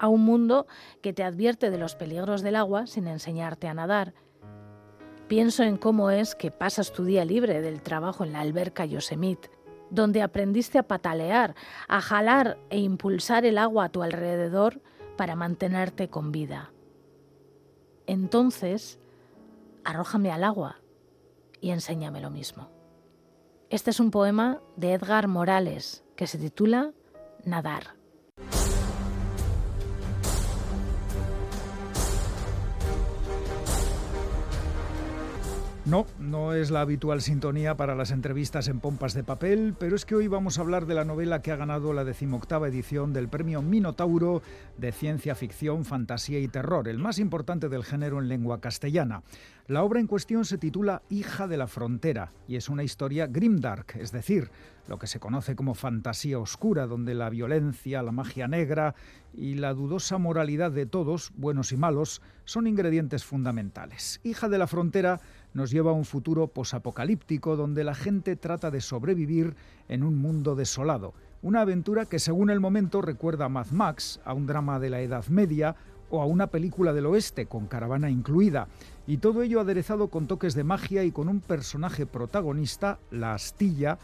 [0.00, 0.66] A un mundo
[1.02, 4.14] que te advierte de los peligros del agua sin enseñarte a nadar
[5.28, 9.48] Pienso en cómo es que pasas tu día libre del trabajo en la alberca Yosemite,
[9.90, 11.54] donde aprendiste a patalear,
[11.86, 14.82] a jalar e impulsar el agua a tu alrededor
[15.16, 16.72] para mantenerte con vida.
[18.08, 18.98] Entonces,
[19.84, 20.80] arrójame al agua
[21.60, 22.70] y enséñame lo mismo.
[23.68, 26.92] Este es un poema de Edgar Morales que se titula
[27.44, 27.95] Nadar.
[35.86, 40.04] No, no es la habitual sintonía para las entrevistas en pompas de papel, pero es
[40.04, 43.28] que hoy vamos a hablar de la novela que ha ganado la decimoctava edición del
[43.28, 44.42] premio Minotauro
[44.78, 49.22] de ciencia ficción, fantasía y terror, el más importante del género en lengua castellana.
[49.68, 53.94] La obra en cuestión se titula Hija de la Frontera y es una historia grimdark,
[53.94, 54.50] es decir,
[54.88, 58.94] lo que se conoce como fantasía oscura, donde la violencia, la magia negra
[59.34, 64.20] y la dudosa moralidad de todos, buenos y malos, son ingredientes fundamentales.
[64.22, 65.20] Hija de la Frontera
[65.56, 69.56] nos lleva a un futuro posapocalíptico donde la gente trata de sobrevivir
[69.88, 71.14] en un mundo desolado.
[71.40, 75.00] Una aventura que según el momento recuerda a Mad Max, a un drama de la
[75.00, 75.74] Edad Media
[76.10, 78.68] o a una película del oeste con caravana incluida.
[79.06, 83.98] Y todo ello aderezado con toques de magia y con un personaje protagonista, la astilla,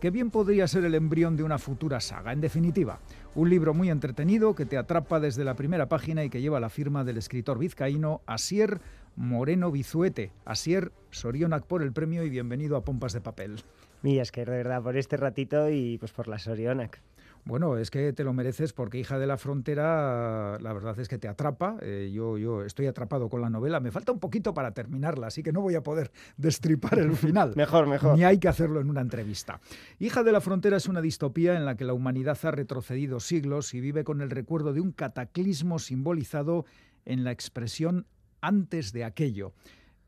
[0.00, 2.32] que bien podría ser el embrión de una futura saga.
[2.32, 3.00] En definitiva,
[3.34, 6.70] un libro muy entretenido que te atrapa desde la primera página y que lleva la
[6.70, 8.80] firma del escritor vizcaíno Asier
[9.16, 10.32] Moreno Bizuete.
[10.44, 13.62] Asier, Sorionac por el premio y bienvenido a Pompas de Papel.
[14.02, 17.00] Mira, es que de verdad por este ratito y pues por la Sorionac.
[17.44, 21.18] Bueno, es que te lo mereces porque Hija de la Frontera, la verdad es que
[21.18, 21.76] te atrapa.
[21.82, 23.80] Eh, yo, yo estoy atrapado con la novela.
[23.80, 27.52] Me falta un poquito para terminarla, así que no voy a poder destripar el final.
[27.56, 28.16] mejor, mejor.
[28.16, 29.60] Ni hay que hacerlo en una entrevista.
[29.98, 33.74] Hija de la Frontera es una distopía en la que la humanidad ha retrocedido siglos
[33.74, 36.64] y vive con el recuerdo de un cataclismo simbolizado
[37.04, 38.06] en la expresión
[38.42, 39.54] antes de aquello.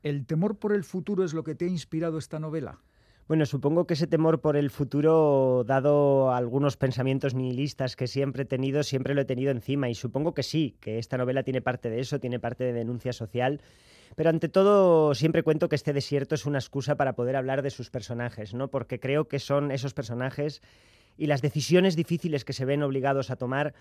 [0.03, 2.81] ¿El temor por el futuro es lo que te ha inspirado esta novela?
[3.27, 8.45] Bueno, supongo que ese temor por el futuro, dado algunos pensamientos nihilistas que siempre he
[8.45, 9.89] tenido, siempre lo he tenido encima.
[9.89, 13.13] Y supongo que sí, que esta novela tiene parte de eso, tiene parte de denuncia
[13.13, 13.61] social.
[14.15, 17.71] Pero ante todo, siempre cuento que este desierto es una excusa para poder hablar de
[17.71, 18.69] sus personajes, ¿no?
[18.69, 20.61] Porque creo que son esos personajes
[21.17, 23.73] y las decisiones difíciles que se ven obligados a tomar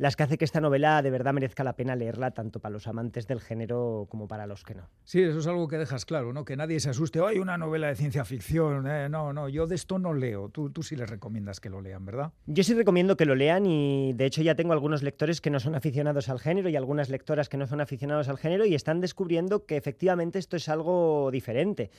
[0.00, 2.86] las que hace que esta novela de verdad merezca la pena leerla tanto para los
[2.86, 4.88] amantes del género como para los que no.
[5.04, 6.46] Sí, eso es algo que dejas claro, ¿no?
[6.46, 8.86] Que nadie se asuste, hay una novela de ciencia ficción!
[8.86, 10.48] Eh, no, no, yo de esto no leo.
[10.48, 12.32] Tú, tú sí les recomiendas que lo lean, ¿verdad?
[12.46, 15.60] Yo sí recomiendo que lo lean y de hecho ya tengo algunos lectores que no
[15.60, 19.02] son aficionados al género y algunas lectoras que no son aficionados al género y están
[19.02, 21.90] descubriendo que efectivamente esto es algo diferente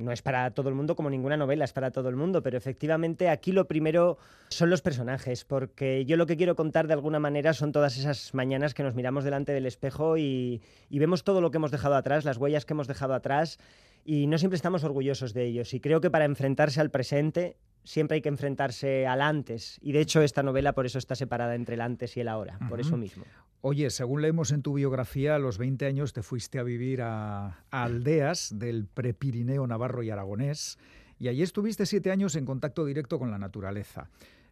[0.00, 2.56] no es para todo el mundo como ninguna novela es para todo el mundo, pero
[2.56, 4.18] efectivamente aquí lo primero
[4.50, 8.34] son los personajes, porque yo lo que quiero contar de alguna manera son todas esas
[8.34, 11.94] mañanas que nos miramos delante del espejo y, y vemos todo lo que hemos dejado
[11.94, 13.58] atrás, las huellas que hemos dejado atrás
[14.04, 15.72] y no siempre estamos orgullosos de ellos.
[15.72, 19.78] Y creo que para enfrentarse al presente siempre hay que enfrentarse al antes.
[19.82, 22.58] Y de hecho esta novela por eso está separada entre el antes y el ahora,
[22.68, 23.24] por eso mismo.
[23.62, 27.62] Oye, según leemos en tu biografía, a los 20 años te fuiste a vivir a,
[27.70, 30.76] a aldeas del Prepirineo Navarro y Aragonés
[31.20, 34.08] y allí estuviste siete años en contacto directo con la naturaleza.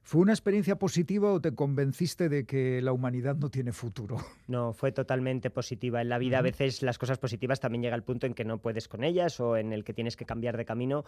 [0.09, 4.17] ¿Fue una experiencia positiva o te convenciste de que la humanidad no tiene futuro?
[4.49, 6.01] No, fue totalmente positiva.
[6.01, 8.57] En la vida a veces las cosas positivas también llega el punto en que no
[8.57, 11.05] puedes con ellas o en el que tienes que cambiar de camino.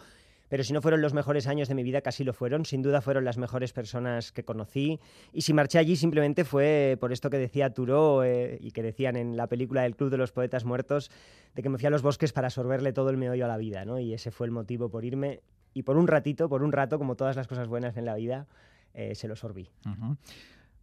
[0.51, 2.67] Pero si no fueron los mejores años de mi vida, casi lo fueron.
[2.67, 5.01] Sin duda fueron las mejores personas que conocí.
[5.33, 9.17] Y si marché allí simplemente fue por esto que decía Turó eh, y que decían
[9.17, 11.11] en la película del Club de los Poetas Muertos,
[11.55, 13.87] de que me fui a los bosques para absorberle todo el meollo a la vida.
[13.87, 13.99] ¿no?
[13.99, 15.41] Y ese fue el motivo por irme
[15.73, 18.47] y por un ratito, por un rato, como todas las cosas buenas en la vida,
[18.95, 19.71] eh, se lo sorbí.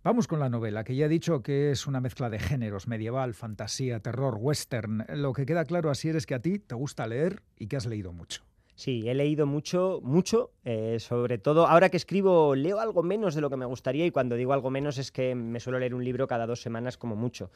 [0.04, 3.34] Vamos con la novela, que ya he dicho que es una mezcla de géneros, medieval,
[3.34, 5.06] fantasía, terror, western.
[5.10, 7.86] Lo que queda claro así es que a ti te gusta leer y que has
[7.86, 8.43] leído mucho.
[8.78, 13.41] Sí, he leído mucho, mucho, eh, sobre todo ahora que escribo leo algo menos de
[13.41, 16.06] lo que me gustaría y cuando digo algo menos es que me suelo leer un
[16.06, 17.50] libro cada dos semanas como mucho.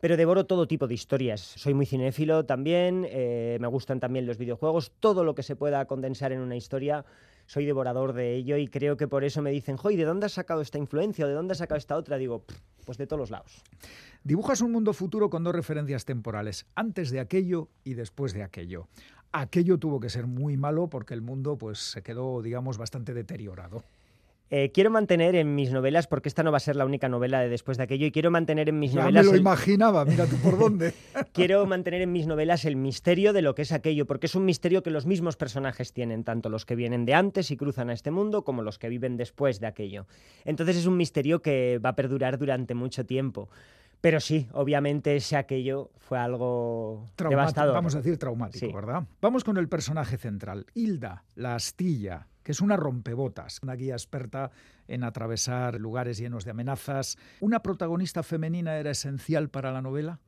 [0.00, 1.40] Pero devoro todo tipo de historias.
[1.40, 5.84] Soy muy cinéfilo también, eh, me gustan también los videojuegos, todo lo que se pueda
[5.86, 7.04] condensar en una historia
[7.46, 10.32] soy devorador de ello y creo que por eso me dicen, joy, ¿de dónde has
[10.32, 12.16] sacado esta influencia o de dónde has sacado esta otra?
[12.18, 12.44] Digo,
[12.84, 13.62] pues de todos los lados.
[14.24, 18.88] Dibujas un mundo futuro con dos referencias temporales, antes de aquello y después de aquello
[19.32, 23.82] aquello tuvo que ser muy malo porque el mundo pues se quedó, digamos, bastante deteriorado.
[24.54, 27.40] Eh, quiero mantener en mis novelas, porque esta no va a ser la única novela
[27.40, 29.24] de después de aquello, y quiero mantener en mis ya novelas.
[29.24, 30.92] Me lo imaginaba, mira tú por dónde.
[31.32, 34.44] quiero mantener en mis novelas el misterio de lo que es aquello, porque es un
[34.44, 37.94] misterio que los mismos personajes tienen, tanto los que vienen de antes y cruzan a
[37.94, 40.06] este mundo, como los que viven después de aquello.
[40.44, 43.48] Entonces es un misterio que va a perdurar durante mucho tiempo.
[44.02, 47.72] Pero sí, obviamente ese aquello fue algo devastador.
[47.72, 49.04] Vamos a decir traumático, ¿verdad?
[49.22, 54.50] Vamos con el personaje central, Hilda, la astilla, que es una rompebotas, una guía experta
[54.88, 57.18] en atravesar lugares llenos de amenazas.
[57.40, 60.20] ¿Una protagonista femenina era esencial para la novela?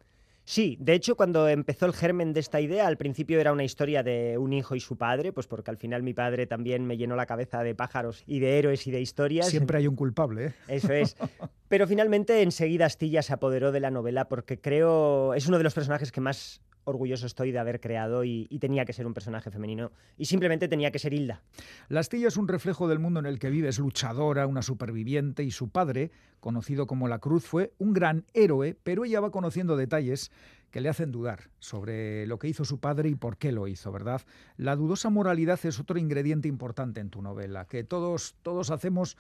[0.47, 4.03] Sí, de hecho, cuando empezó el germen de esta idea, al principio era una historia
[4.03, 7.17] de un hijo y su padre, pues porque al final mi padre también me llenó
[7.17, 9.49] la cabeza de pájaros y de héroes y de historias.
[9.49, 10.55] Siempre hay un culpable, ¿eh?
[10.69, 11.17] Eso es.
[11.69, 15.73] Pero finalmente enseguida Astilla se apoderó de la novela porque creo es uno de los
[15.73, 19.91] personajes que más orgulloso estoy de haber creado y, tenía que ser un personaje femenino.
[20.17, 21.43] Y simplemente tenía que ser Hilda.
[21.89, 25.43] La astilla es un reflejo del mundo en el que vive, es luchadora, una superviviente
[25.43, 29.77] y su padre, conocido como la Cruz, fue un gran héroe, pero ella va conociendo
[29.77, 30.31] detalles
[30.71, 33.93] que le hacen dudar sobre lo que hizo su padre y por qué lo hizo,
[33.93, 34.23] ¿verdad?
[34.57, 39.17] La dudosa moralidad es otro ingrediente importante en tu novela, que todos, todos hacemos,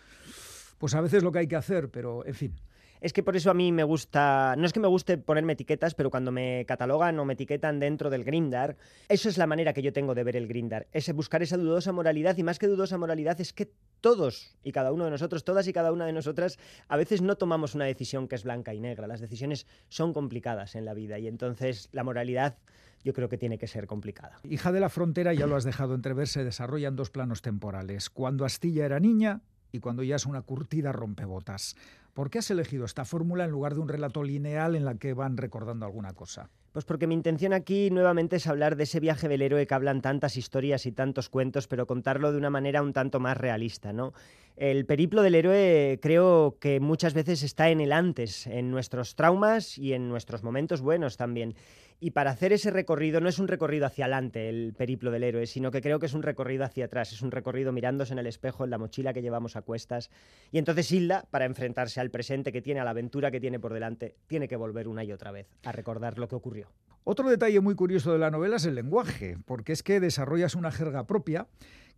[0.79, 2.55] pues a veces lo que hay que hacer, pero en fin.
[3.04, 5.94] Es que por eso a mí me gusta, no es que me guste ponerme etiquetas,
[5.94, 8.78] pero cuando me catalogan o me etiquetan dentro del Grindar,
[9.10, 11.92] eso es la manera que yo tengo de ver el Grindar, es buscar esa dudosa
[11.92, 15.68] moralidad y más que dudosa moralidad es que todos y cada uno de nosotros, todas
[15.68, 18.80] y cada una de nosotras, a veces no tomamos una decisión que es blanca y
[18.80, 22.56] negra, las decisiones son complicadas en la vida y entonces la moralidad
[23.04, 24.38] yo creo que tiene que ser complicada.
[24.48, 28.08] Hija de la frontera, ya lo has dejado entrever, se desarrollan dos planos temporales.
[28.08, 29.42] Cuando Astilla era niña
[29.74, 31.74] y cuando ya es una curtida rompebotas.
[32.12, 35.14] ¿Por qué has elegido esta fórmula en lugar de un relato lineal en la que
[35.14, 36.48] van recordando alguna cosa?
[36.70, 40.00] Pues porque mi intención aquí nuevamente es hablar de ese viaje del héroe que hablan
[40.00, 44.12] tantas historias y tantos cuentos, pero contarlo de una manera un tanto más realista, ¿no?
[44.56, 49.76] El periplo del héroe creo que muchas veces está en el antes, en nuestros traumas
[49.76, 51.56] y en nuestros momentos buenos también.
[52.00, 55.46] Y para hacer ese recorrido no es un recorrido hacia adelante el periplo del héroe,
[55.46, 58.26] sino que creo que es un recorrido hacia atrás, es un recorrido mirándose en el
[58.26, 60.11] espejo, en la mochila que llevamos a cuestas.
[60.52, 63.72] Y entonces Hilda, para enfrentarse al presente que tiene, a la aventura que tiene por
[63.72, 66.68] delante, tiene que volver una y otra vez a recordar lo que ocurrió.
[67.04, 70.72] Otro detalle muy curioso de la novela es el lenguaje, porque es que desarrollas una
[70.72, 71.46] jerga propia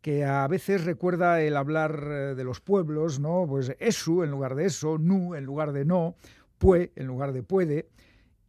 [0.02, 3.46] que a veces recuerda el hablar eh, de los pueblos, ¿no?
[3.48, 6.16] Pues eso en lugar de eso, nu en lugar de no,
[6.58, 7.88] pue en lugar de puede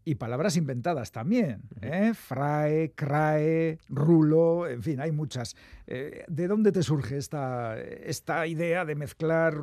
[0.08, 1.64] y palabras inventadas también.
[1.82, 2.14] ¿eh?
[2.14, 5.58] Frae, crae, rulo, en fin, hay muchas.
[5.86, 9.56] Eh, ¿De dónde te surge esta, esta idea de mezclar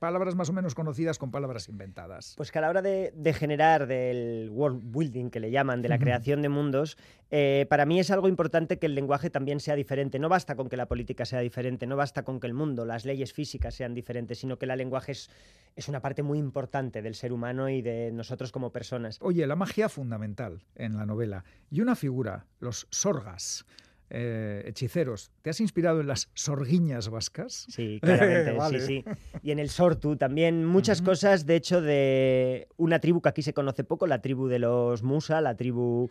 [0.00, 2.34] palabras más o menos conocidas con palabras inventadas?
[2.36, 5.98] Pues que a la hora de, generar del world building, que le llaman, de la
[5.98, 6.98] creación de mundos,
[7.30, 10.18] eh, para mí es algo importante que el lenguaje también sea diferente.
[10.18, 13.04] No basta con que la política sea diferente, no basta con que el mundo, las
[13.04, 15.30] leyes físicas sean diferentes, sino que el lenguaje es,
[15.74, 19.18] es una parte muy importante del ser humano y de nosotros como personas.
[19.20, 21.44] Oye, la magia fundamental en la novela.
[21.70, 23.66] Y una figura, los sorgas.
[24.08, 25.32] Eh, hechiceros.
[25.42, 27.66] ¿Te has inspirado en las sorguiñas vascas?
[27.68, 29.04] Sí, claramente, sí, sí.
[29.42, 33.52] Y en el sortu también muchas cosas, de hecho, de una tribu que aquí se
[33.52, 36.08] conoce poco, la tribu de los Musa, la tribu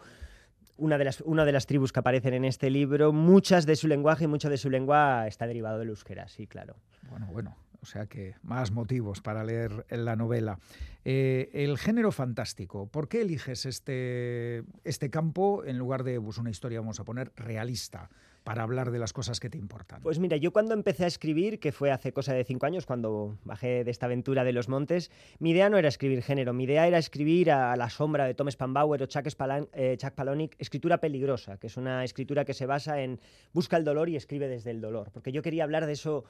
[0.78, 3.88] una de, las, una de las tribus que aparecen en este libro, muchas de su
[3.88, 6.76] lenguaje y mucho de su lengua está derivado del euskera, sí, claro.
[7.10, 7.56] Bueno, bueno,
[7.86, 10.58] o sea que más motivos para leer la novela.
[11.04, 16.50] Eh, el género fantástico, ¿por qué eliges este, este campo en lugar de pues, una
[16.50, 18.10] historia, vamos a poner, realista?
[18.44, 20.04] para hablar de las cosas que te importan?
[20.04, 23.40] Pues mira, yo cuando empecé a escribir, que fue hace cosa de cinco años, cuando
[23.44, 25.10] bajé de esta aventura de los montes,
[25.40, 28.48] mi idea no era escribir género, mi idea era escribir a la sombra de Tom
[28.48, 29.26] Spanbauer o Chuck,
[29.74, 33.20] eh, Chuck Palahniuk, escritura peligrosa, que es una escritura que se basa en
[33.52, 36.26] busca el dolor y escribe desde el dolor, porque yo quería hablar de eso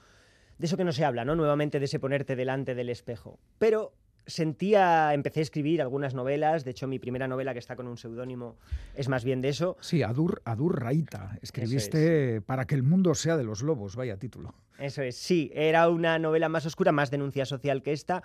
[0.57, 1.35] de eso que no se habla, ¿no?
[1.35, 3.39] Nuevamente de ese ponerte delante del espejo.
[3.57, 3.93] Pero
[4.27, 7.97] sentía, empecé a escribir algunas novelas, de hecho mi primera novela que está con un
[7.97, 8.57] seudónimo
[8.95, 9.77] es más bien de eso.
[9.81, 14.55] Sí, Adur, Adur Raita, escribiste Para que el mundo sea de los lobos, vaya título.
[14.79, 18.23] Eso es, sí, era una novela más oscura, más denuncia social que esta,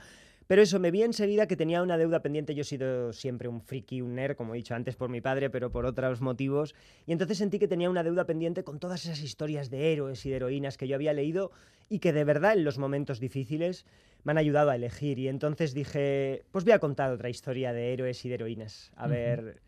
[0.50, 2.56] pero eso, me vi enseguida que tenía una deuda pendiente.
[2.56, 5.48] Yo he sido siempre un friki, un nerd, como he dicho antes por mi padre,
[5.48, 6.74] pero por otros motivos.
[7.06, 10.30] Y entonces sentí que tenía una deuda pendiente con todas esas historias de héroes y
[10.30, 11.52] de heroínas que yo había leído
[11.88, 13.86] y que de verdad en los momentos difíciles
[14.24, 15.20] me han ayudado a elegir.
[15.20, 18.90] Y entonces dije, pues voy a contar otra historia de héroes y de heroínas.
[18.96, 19.60] A ver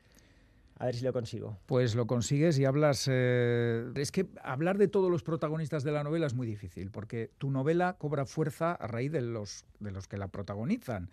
[0.83, 1.57] a ver si lo consigo.
[1.67, 3.07] Pues lo consigues y hablas...
[3.09, 7.31] Eh, es que hablar de todos los protagonistas de la novela es muy difícil, porque
[7.39, 11.09] tu novela cobra fuerza a raíz de los, de los que la protagonizan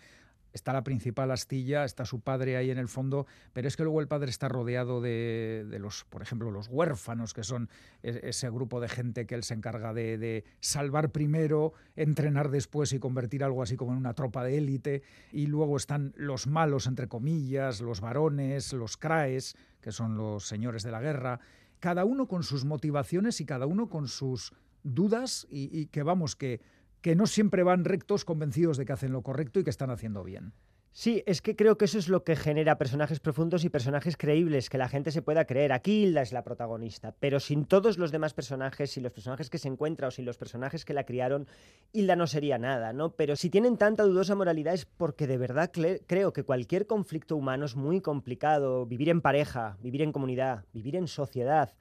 [0.54, 4.02] está la principal astilla, está su padre ahí en el fondo, pero es que luego
[4.02, 7.70] el padre está rodeado de, los, por ejemplo, los huérfanos, que son
[8.02, 13.43] ese grupo de gente que él se encarga de, salvar primero, entrenar después y convertir
[13.43, 17.82] algo así como en una tropa de élite, y luego están los malos, entre comillas,
[17.82, 21.39] los varones, los craes, que son los señores de la guerra,
[21.80, 26.62] cada uno con sus motivaciones y cada uno con sus dudas y que vamos, que
[27.02, 30.24] que no siempre van rectos convencidos de que hacen lo correcto y que están haciendo
[30.24, 30.54] bien.
[30.91, 34.70] Sí, es que creo que eso es lo que genera personajes profundos y personajes creíbles,
[34.70, 35.72] que la gente se pueda creer.
[35.72, 39.60] Aquí Hilda es la protagonista, pero sin todos los demás personajes, sin los personajes que
[39.60, 41.47] se encuentra o sin los personajes que la criaron,
[41.93, 43.12] Hilda no sería nada, ¿no?
[43.12, 47.66] Pero si tienen tanta dudosa moralidad es porque de verdad creo que cualquier conflicto humano
[47.66, 48.88] es muy complicado.
[48.88, 51.72] Vivir en pareja, vivir en comunidad, vivir en sociedad,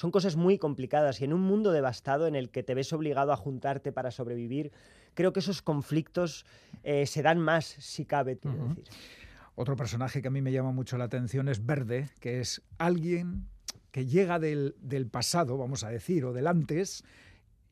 [0.00, 3.34] son cosas muy complicadas y en un mundo devastado en el que te ves obligado
[3.34, 4.72] a juntarte para sobrevivir,
[5.12, 6.46] creo que esos conflictos
[6.84, 8.84] eh, se dan más, si cabe, decir.
[9.56, 13.46] Otro personaje que a mí me llama mucho la atención es Verde, que es alguien
[13.90, 17.04] que llega del, del pasado, vamos a decir, o del antes,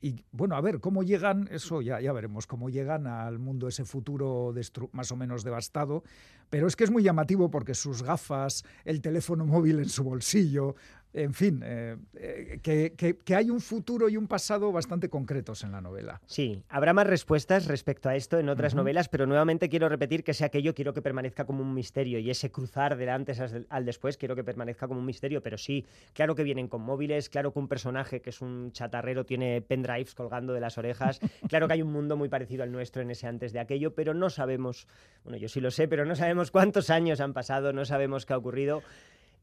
[0.01, 3.85] y bueno, a ver, cómo llegan, eso ya, ya veremos, cómo llegan al mundo ese
[3.85, 4.55] futuro
[4.93, 6.05] más o menos devastado,
[6.51, 10.77] pero es que es muy llamativo porque sus gafas, el teléfono móvil en su bolsillo,
[11.13, 15.81] en fin, eh, eh, que, hay un futuro y un pasado bastante concretos en la
[15.81, 16.21] novela.
[16.27, 20.35] Sí, habrá más respuestas respecto a esto en otras novelas, pero nuevamente quiero repetir que
[20.35, 24.17] sea aquello quiero que permanezca como un misterio y ese cruzar del antes al después
[24.17, 27.59] quiero que permanezca como un misterio, pero sí, claro que vienen con móviles, claro que
[27.59, 31.83] un personaje que es un chatarrero tiene pendrives colgando de las orejas, claro que hay
[31.83, 34.87] un mundo muy parecido al nuestro en ese antes de aquello, pero no sabemos,
[35.25, 38.35] bueno, yo sí lo sé, pero no sabemos cuántos años han pasado, no sabemos qué
[38.35, 38.83] ha ocurrido.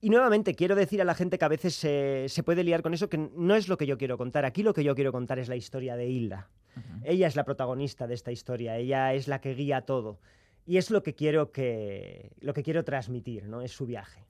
[0.06, 3.10] Y nuevamente quiero decir a la gente que a veces se, puede liar con eso,
[3.10, 4.45] que no es lo que yo quiero contar.
[4.45, 6.47] Aquí lo que yo quiero contar es la historia de Hilda.
[7.03, 10.20] Ella es la protagonista de esta historia, ella es la que guía todo.
[10.64, 13.64] Y es lo que quiero que lo que quiero transmitir, ¿no?
[13.64, 14.24] Es su viaje.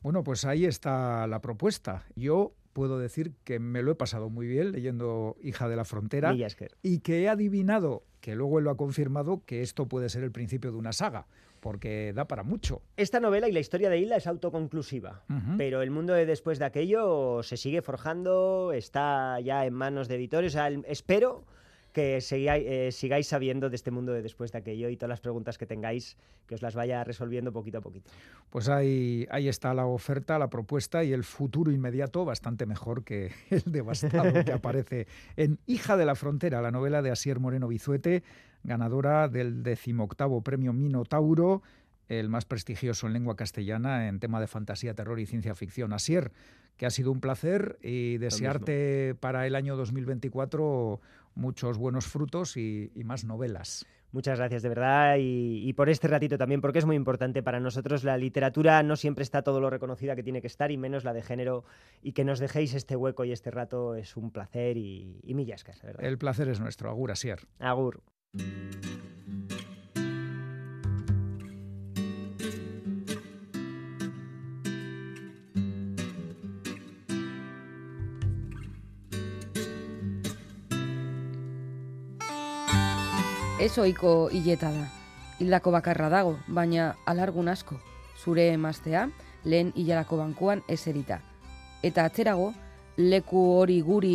[0.00, 2.04] Bueno, pues ahí está la propuesta.
[2.14, 6.36] Yo puedo decir que me lo he pasado muy bien leyendo Hija de la Frontera
[6.82, 10.30] y que he adivinado, que luego él lo ha confirmado, que esto puede ser el
[10.30, 11.26] principio de una saga
[11.60, 12.82] porque da para mucho.
[12.96, 15.22] Esta novela y la historia de Hilda es autoconclusiva,
[15.56, 20.16] pero el mundo de después de aquello se sigue forjando, está ya en manos de
[20.16, 20.56] editores.
[20.86, 21.44] espero
[21.92, 25.58] que eh, sigáis, sabiendo de este mundo de después de aquello y todas las preguntas
[25.58, 26.16] que tengáis,
[26.46, 28.10] que os las vaya resolviendo poquito a poquito.
[28.50, 33.32] Pues ahí, ahí está la oferta, la propuesta y el futuro inmediato bastante mejor que
[33.50, 38.22] el devastado que aparece en Hija de la Frontera, la novela de Asier Moreno Bizuete,
[38.62, 41.62] ganadora del decimoctavo premio Minotauro
[42.10, 45.92] el más prestigioso en lengua castellana en tema de fantasía, terror y ciencia ficción.
[45.92, 46.32] Asier,
[46.76, 51.00] que ha sido un placer y desearte para el año 2024
[51.34, 53.86] muchos buenos frutos y, más novelas.
[54.12, 58.02] Muchas gracias de verdad y, por este ratito también, porque es muy importante para nosotros.
[58.02, 61.12] La literatura no siempre está todo lo reconocida que tiene que estar y menos la
[61.12, 61.64] de género.
[62.02, 65.80] Y que nos dejéis este hueco y este rato es un placer y, y millascas,
[65.82, 66.04] ¿verdad?
[66.04, 66.90] El placer es nuestro.
[66.90, 67.40] Agur, Asier.
[67.58, 68.02] Agur.
[83.60, 84.86] Ez oiko hileta da.
[85.36, 87.74] Hildako bakarra dago, baina alargun asko.
[88.16, 89.02] Zure emaztea,
[89.44, 91.18] lehen hilarako bankuan eserita.
[91.84, 92.54] Eta atzerago,
[92.96, 94.14] leku hori guri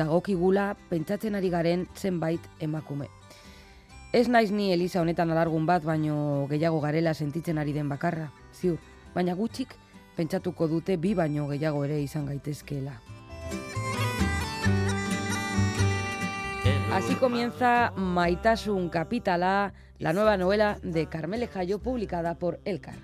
[0.00, 3.06] dagokigula pentsatzen ari garen zenbait emakume.
[4.12, 8.82] Ez naiz ni Elisa honetan alargun bat, baino gehiago garela sentitzen ari den bakarra, ziur.
[9.14, 9.78] Baina gutxik,
[10.18, 12.98] pentsatuko dute bi baino gehiago ere izan gaitezkeela.
[16.92, 22.96] Así comienza Maitasun Capitala, la nueva novela de Carmele Jayo publicada por Elcar.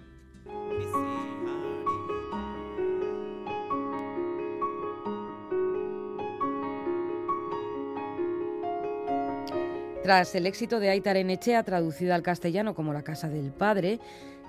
[10.03, 14.01] Tras el éxito de Aitar Echea, traducida al castellano como La Casa del Padre,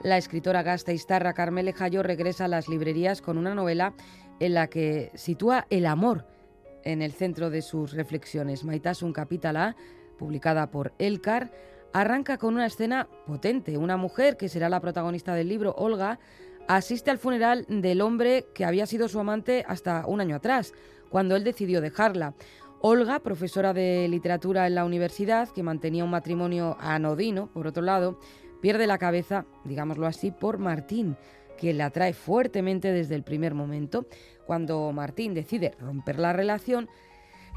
[0.01, 3.93] la escritora gasteiztarra Carmele Jayo regresa a las librerías con una novela
[4.39, 6.25] en la que sitúa el amor
[6.83, 8.63] en el centro de sus reflexiones.
[8.63, 9.75] Maitasun Capital A,
[10.17, 11.51] publicada por Elcar,
[11.93, 13.77] arranca con una escena potente.
[13.77, 16.19] Una mujer, que será la protagonista del libro, Olga,
[16.67, 20.73] asiste al funeral del hombre que había sido su amante hasta un año atrás,
[21.09, 22.33] cuando él decidió dejarla.
[22.79, 28.19] Olga, profesora de literatura en la universidad, que mantenía un matrimonio anodino, por otro lado,
[28.61, 31.17] pierde la cabeza, digámoslo así, por Martín,
[31.57, 34.05] que la atrae fuertemente desde el primer momento.
[34.47, 36.89] Cuando Martín decide romper la relación,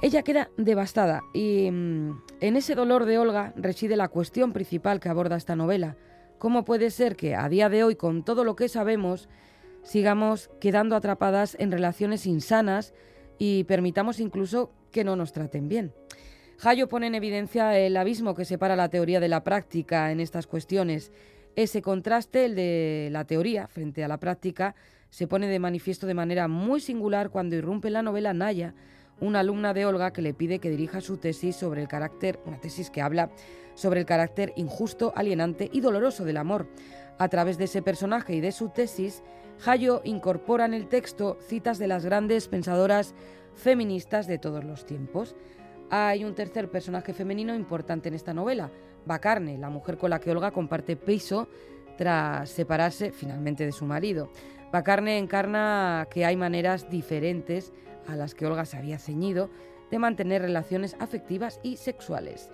[0.02, 5.08] ella queda devastada y mm, en ese dolor de Olga reside la cuestión principal que
[5.08, 5.96] aborda esta novela.
[6.38, 9.28] ¿Cómo puede ser que a día de hoy, con todo lo que sabemos,
[9.82, 12.92] sigamos quedando atrapadas en relaciones insanas
[13.38, 15.94] y permitamos incluso que no nos traten bien.
[16.62, 20.46] Hayo pone en evidencia el abismo que separa la teoría de la práctica en estas
[20.46, 21.12] cuestiones.
[21.56, 24.74] Ese contraste, el de la teoría frente a la práctica,
[25.10, 28.74] se pone de manifiesto de manera muy singular cuando irrumpe la novela Naya,
[29.20, 32.60] una alumna de Olga que le pide que dirija su tesis sobre el carácter, una
[32.60, 33.30] tesis que habla
[33.74, 36.68] sobre el carácter injusto, alienante y doloroso del amor.
[37.18, 39.22] A través de ese personaje y de su tesis,
[39.66, 43.14] Hayo incorpora en el texto citas de las grandes pensadoras
[43.54, 45.36] feministas de todos los tiempos.
[45.90, 48.70] Hay un tercer personaje femenino importante en esta novela,
[49.06, 51.48] Bacarne, la mujer con la que Olga comparte piso
[51.96, 54.30] tras separarse finalmente de su marido.
[54.72, 57.72] Bacarne encarna que hay maneras diferentes
[58.06, 59.50] a las que Olga se había ceñido
[59.90, 62.50] de mantener relaciones afectivas y sexuales.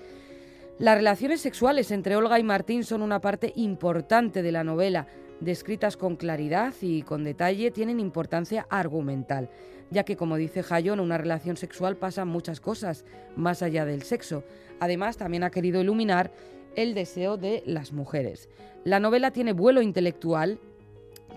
[0.78, 5.06] Las relaciones sexuales entre Olga y Martín son una parte importante de la novela,
[5.40, 9.50] descritas con claridad y con detalle, tienen importancia argumental
[9.90, 13.04] ya que como dice Jayón, una relación sexual pasa muchas cosas
[13.36, 14.44] más allá del sexo.
[14.80, 16.32] Además, también ha querido iluminar
[16.74, 18.48] el deseo de las mujeres.
[18.84, 20.58] La novela tiene vuelo intelectual,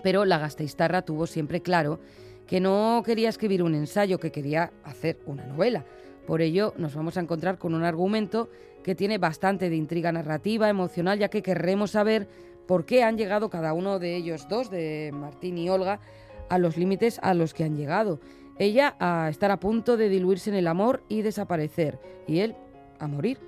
[0.02, 2.00] pero la Gasteiztarra tuvo siempre claro
[2.46, 5.84] que no quería escribir un ensayo, que quería hacer una novela.
[6.26, 8.50] Por ello, nos vamos a encontrar con un argumento
[8.82, 12.28] que tiene bastante de intriga narrativa, emocional, ya que querremos saber
[12.66, 16.00] por qué han llegado cada uno de ellos dos, de Martín y Olga,
[16.48, 18.20] a los límites a los que han llegado.
[18.60, 22.54] Ella a estar a punto de diluirse en el amor y desaparecer, y él
[22.98, 23.38] a morir.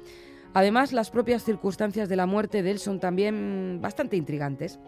[0.54, 4.80] Además, las propias circunstancias de la muerte de él son también bastante intrigantes.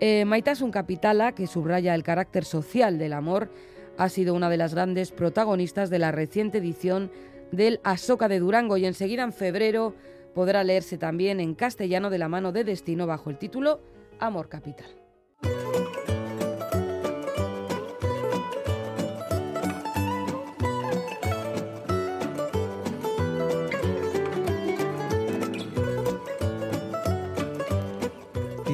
[0.00, 0.24] Eh,
[0.62, 3.50] un Capitala, que subraya el carácter social del amor,
[3.98, 7.10] ha sido una de las grandes protagonistas de la reciente edición
[7.52, 9.94] del Asoka de Durango y enseguida en febrero
[10.34, 13.82] podrá leerse también en castellano de la mano de Destino bajo el título
[14.18, 14.97] Amor Capital.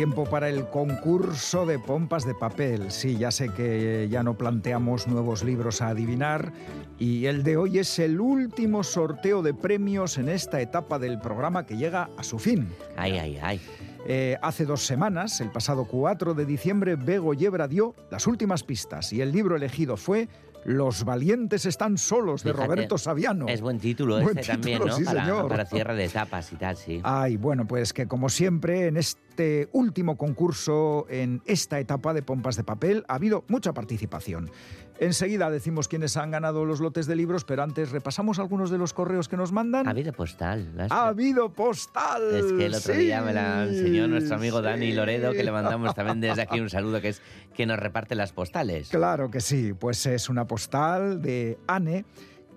[0.04, 2.90] Tiempo para el concurso de pompas de papel.
[2.90, 6.52] Sí, ya sé que ya no planteamos nuevos libros a adivinar
[6.98, 11.64] y el de hoy es el último sorteo de premios en esta etapa del programa
[11.64, 12.68] que llega a su fin.
[12.98, 13.60] Ay, ay, ay.
[14.06, 19.10] Eh, hace dos semanas, el pasado 4 de diciembre, Bego Yebra dio las últimas pistas
[19.14, 20.28] y el libro elegido fue
[20.64, 23.46] los valientes están solos, de Roberto Saviano.
[23.48, 24.92] Es buen título este también, ¿no?
[24.96, 25.48] Sí, para, señor.
[25.48, 27.00] para, cierre de etapas y tal, sí.
[27.02, 32.56] Ay, bueno, pues que como siempre, en este último concurso, en esta etapa de pompas
[32.56, 34.50] de papel, ha habido mucha participación.
[34.98, 38.92] Enseguida decimos quiénes han ganado los lotes de libros, pero antes repasamos algunos de los
[38.92, 39.86] correos que nos mandan.
[39.88, 40.72] Ha habido postal.
[40.88, 42.34] Ha habido postal.
[42.34, 45.94] Es que el otro día me la enseñó nuestro amigo Dani Loredo, que le mandamos
[45.96, 47.22] también desde aquí un saludo, que es
[47.54, 48.88] que nos reparte las postales.
[48.88, 52.04] Claro que sí, pues es una postal de Anne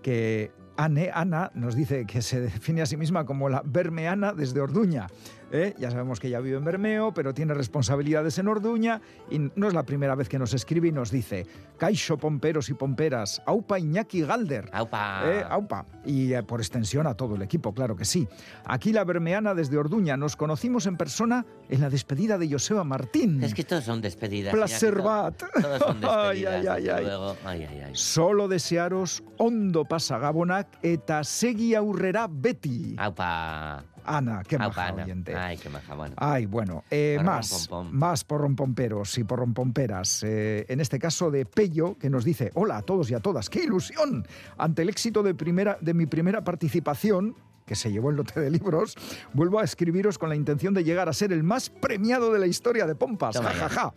[0.02, 4.62] que Anne, Ana nos dice que se define a sí misma como la Bermeana desde
[4.62, 5.08] Orduña.
[5.52, 5.74] ¿Eh?
[5.78, 9.74] Ya sabemos que ella vive en Bermeo, pero tiene responsabilidades en Orduña y no es
[9.74, 11.46] la primera vez que nos escribe y nos dice
[11.78, 14.70] Caixo Pomperos y Pomperas, Aupa Iñaki Galder.
[14.74, 15.22] Aupa.
[15.26, 15.44] ¿Eh?
[15.50, 15.86] Aupa.
[16.06, 18.28] Y eh, por extensión a todo el equipo, claro que sí.
[18.66, 20.18] Aquí la Bermeana desde Orduña.
[20.18, 23.44] Nos conocimos en persona en la despedida de Joseba Martín.
[23.44, 24.54] Es que todos son despedidas.
[24.54, 25.38] Placerbat.
[25.38, 26.32] Todos son despedidas.
[26.32, 27.36] ay, ay, ay, luego.
[27.46, 27.92] ay, ay, ay.
[27.94, 32.96] Solo desearos ondo pasagabonak eta segi aurrera beti.
[32.98, 33.84] Aupa.
[34.08, 35.04] Ana, qué Aupa, maja Ana.
[35.04, 35.36] oyente.
[35.36, 36.16] Ay, qué maja, bueno.
[36.18, 40.24] Ay, bueno, eh, más, más porrompomperos y porrompomperas.
[40.24, 43.50] Eh, en este caso de Pello, que nos dice, hola a todos y a todas,
[43.50, 44.26] qué ilusión.
[44.58, 47.36] Ante el éxito de, primera, de mi primera participación,
[47.68, 48.96] que se llevó el lote de libros,
[49.34, 52.48] vuelvo a escribiros con la intención de llegar a ser el más premiado de la
[52.48, 53.38] historia de Pompas.
[53.38, 53.94] Ja, ja, ja.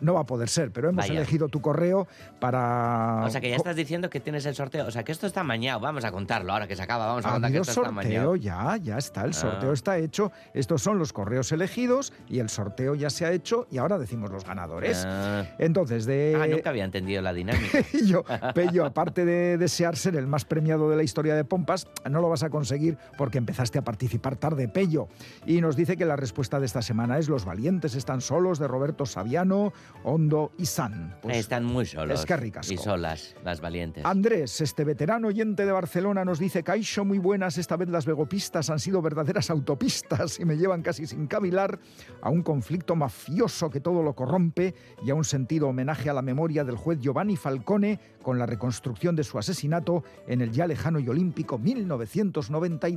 [0.00, 2.06] No va a poder ser, pero hemos elegido tu correo
[2.38, 3.22] para...
[3.24, 4.86] O sea, que ya estás diciendo que tienes el sorteo.
[4.86, 5.80] O sea, que esto está mañado.
[5.80, 7.06] Vamos a contarlo ahora que se acaba.
[7.06, 9.24] Vamos a contar que esto sorteo, está ya, ya está.
[9.24, 9.74] El sorteo ah.
[9.74, 10.30] está hecho.
[10.52, 14.30] Estos son los correos elegidos y el sorteo ya se ha hecho y ahora decimos
[14.30, 15.04] los ganadores.
[15.06, 15.46] Ah.
[15.58, 16.38] Entonces, de...
[16.38, 17.78] Ah, nunca había entendido la dinámica.
[18.54, 22.28] Pello, aparte de desear ser el más premiado de la historia de Pompas, no lo
[22.28, 25.08] vas a conseguir porque empezaste a participar tarde, Pello.
[25.46, 28.68] Y nos dice que la respuesta de esta semana es Los valientes están solos de
[28.68, 29.72] Roberto Saviano,
[30.04, 31.16] Hondo y San.
[31.22, 32.20] Pues están muy solos.
[32.20, 32.70] Es que ricas.
[32.70, 34.04] Y solas, las valientes.
[34.04, 38.70] Andrés, este veterano oyente de Barcelona, nos dice, Caixo, muy buenas, esta vez las vegopistas
[38.70, 41.78] han sido verdaderas autopistas y me llevan casi sin cavilar
[42.22, 46.22] a un conflicto mafioso que todo lo corrompe y a un sentido homenaje a la
[46.22, 50.98] memoria del juez Giovanni Falcone con la reconstrucción de su asesinato en el ya lejano
[50.98, 52.95] y olímpico 1992.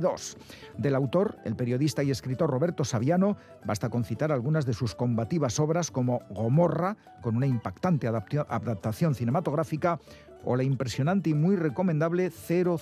[0.76, 5.60] Del autor, el periodista y escritor Roberto Saviano, basta con citar algunas de sus combativas
[5.60, 10.00] obras como Gomorra, con una impactante adaptación cinematográfica,
[10.44, 12.78] o la impresionante y muy recomendable 000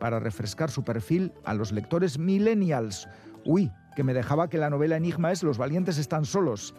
[0.00, 3.08] para refrescar su perfil a los lectores millennials.
[3.44, 6.74] Uy, que me dejaba que la novela Enigma es Los valientes están solos.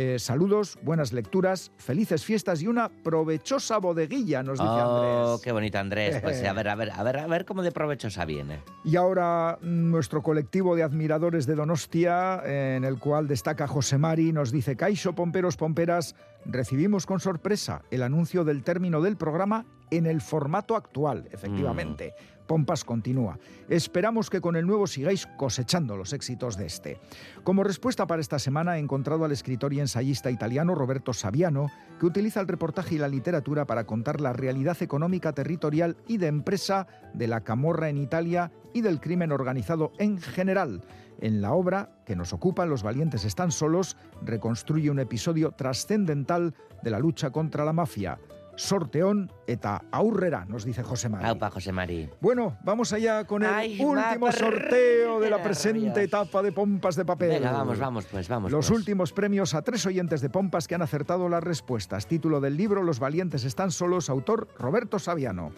[0.00, 5.42] Eh, saludos, buenas lecturas, felices fiestas y una provechosa bodeguilla, nos dice oh, Andrés.
[5.42, 6.20] qué bonito Andrés.
[6.22, 8.60] Pues a ver, a ver, a ver, a ver cómo de provechosa viene.
[8.84, 14.52] Y ahora nuestro colectivo de admiradores de Donostia, en el cual destaca José Mari, nos
[14.52, 20.20] dice, Caixo Pomperos Pomperas, recibimos con sorpresa el anuncio del término del programa en el
[20.20, 22.14] formato actual, efectivamente.
[22.16, 22.38] Mm.
[22.48, 23.38] Pompas continúa.
[23.68, 26.98] Esperamos que con el nuevo sigáis cosechando los éxitos de este.
[27.44, 31.70] Como respuesta para esta semana he encontrado al escritor y ensayista italiano Roberto Saviano,
[32.00, 36.28] que utiliza el reportaje y la literatura para contar la realidad económica, territorial y de
[36.28, 40.82] empresa de la camorra en Italia y del crimen organizado en general.
[41.20, 46.90] En la obra que nos ocupa, Los valientes están solos, reconstruye un episodio trascendental de
[46.90, 48.18] la lucha contra la mafia
[48.58, 51.26] sorteón eta aurrera, nos dice José Mari.
[51.26, 52.10] Aupa, José Mari.
[52.20, 57.30] Bueno, vamos allá con el último sorteo de la presente etapa de Pompas de Papel.
[57.30, 58.50] Venga, vamos, vamos, pues vamos.
[58.50, 58.78] Los pues.
[58.78, 62.06] últimos premios a tres oyentes de Pompas que han acertado las respuestas.
[62.06, 65.52] Título del libro Los valientes están solos, autor Roberto Saviano.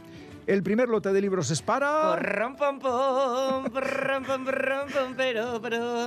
[0.50, 2.16] El primer lote de libros es para...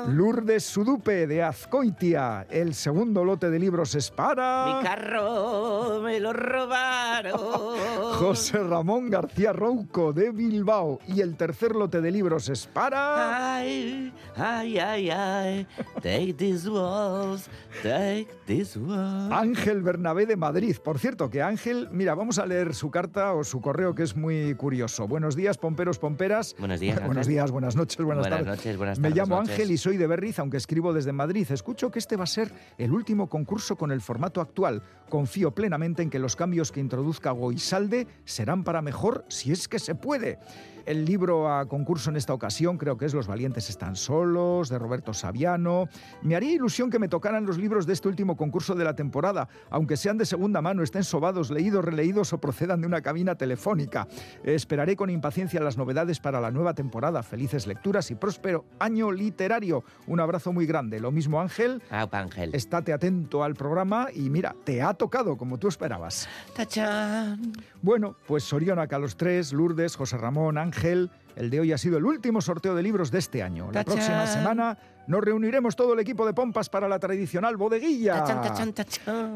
[0.10, 2.46] Lourdes Sudupe de Azcoitia.
[2.50, 4.66] El segundo lote de libros es para...
[4.66, 7.40] Mi carro me lo robaron.
[8.20, 11.00] José Ramón García Rouco de Bilbao.
[11.08, 13.56] Y el tercer lote de libros es para...
[13.56, 15.68] Ay, ay, ay, ay.
[16.02, 17.50] Take these walls,
[17.82, 19.32] take this walls.
[19.32, 20.76] Ángel Bernabé de Madrid.
[20.84, 24.18] Por cierto, que Ángel, mira, vamos a leer su carta o su correo que es
[24.18, 25.08] muy curioso.
[25.08, 26.56] Buenos días, pomperos, pomperas.
[26.60, 27.04] Buenos días.
[27.06, 28.58] Buenos días, buenas noches, buenas, buenas tardes.
[28.58, 31.48] Noches, buenas Me tardes, llamo Ángel y soy de Berriz, aunque escribo desde Madrid.
[31.52, 34.84] Escucho que este va a ser el último concurso con el formato actual.
[35.10, 39.80] Confío plenamente en que los cambios que introduzca Goisalde serán para mejor si es que
[39.80, 40.40] se puede.
[40.86, 44.78] El libro a concurso en esta ocasión creo que es Los valientes están solos, de
[44.78, 45.88] Roberto Saviano.
[46.22, 49.48] Me haría ilusión que me tocaran los libros de este último concurso de la temporada,
[49.70, 54.08] aunque sean de segunda mano, estén sobados, leídos, releídos o procedan de una cabina telefónica.
[54.44, 57.24] Esperaré con impaciencia las novedades para la nueva temporada.
[57.24, 59.86] Felices lecturas y próspero año literario.
[60.08, 61.00] Un abrazo muy grande.
[61.00, 61.82] Lo mismo Ángel.
[61.92, 62.54] Ah, Ángel.
[62.54, 66.28] Estate atento al programa y mira, te ha tocado como tú esperabas.
[66.54, 67.54] ¡Tachán!
[67.82, 71.98] Bueno, pues Sorionaca los tres, Lourdes, José Ramón, Ángel Ángel, el de hoy ha sido
[71.98, 73.72] el último sorteo de libros de este año.
[73.72, 78.24] La próxima semana nos reuniremos todo el equipo de pompas para la tradicional bodeguilla.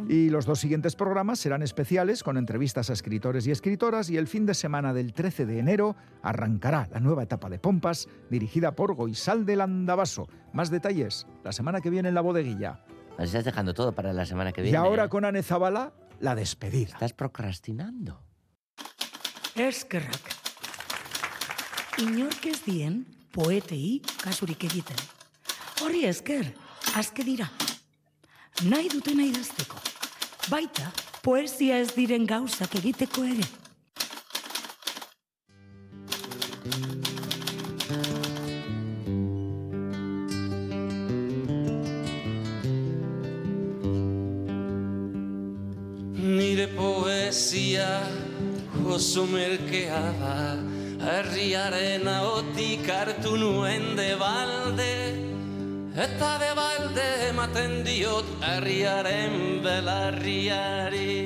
[0.09, 4.27] y los dos siguientes programas serán especiales con entrevistas a escritores y escritoras y el
[4.27, 8.95] fin de semana del 13 de enero arrancará la nueva etapa de pompas dirigida por
[8.95, 10.27] Goisal del Andabaso.
[10.53, 12.83] Más detalles la semana que viene en la bodeguilla.
[13.17, 14.75] Nos estás dejando todo para la semana que viene.
[14.75, 15.09] Y ahora ¿eh?
[15.09, 16.93] con Ane Zabala, la despedida.
[16.93, 18.23] Estás procrastinando.
[19.55, 19.99] Es que
[22.01, 22.99] inork ez dien
[23.33, 24.99] poetei kasurik egiten.
[25.81, 26.45] Hori esker,
[26.97, 27.47] azke dira.
[28.65, 29.79] Nahi duten idazteko.
[30.49, 30.91] Baita,
[31.25, 33.47] poesia ez diren gauzak egiteko ere.
[46.17, 47.91] Nire poesia
[48.85, 50.66] oso merkea da
[51.07, 54.93] herriaren ahotik hartu nuen de balde
[56.05, 61.16] eta de balde ematen diot herriaren belarriari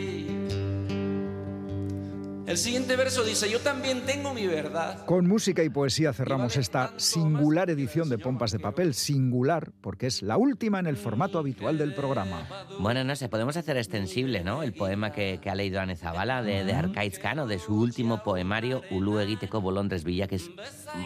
[2.52, 5.06] El siguiente verso dice, yo también tengo mi verdad.
[5.06, 10.22] Con música y poesía cerramos esta singular edición de Pompas de Papel, singular porque es
[10.22, 12.46] la última en el formato habitual del programa.
[12.78, 14.64] Bueno, no sé, podemos hacer extensible, ¿no?
[14.64, 18.82] El poema que, ha leído Anne Zabala de, de Arcaiz Cano, de su último poemario,
[18.92, 20.52] Ulu Egiteko Bolondres Villa, que es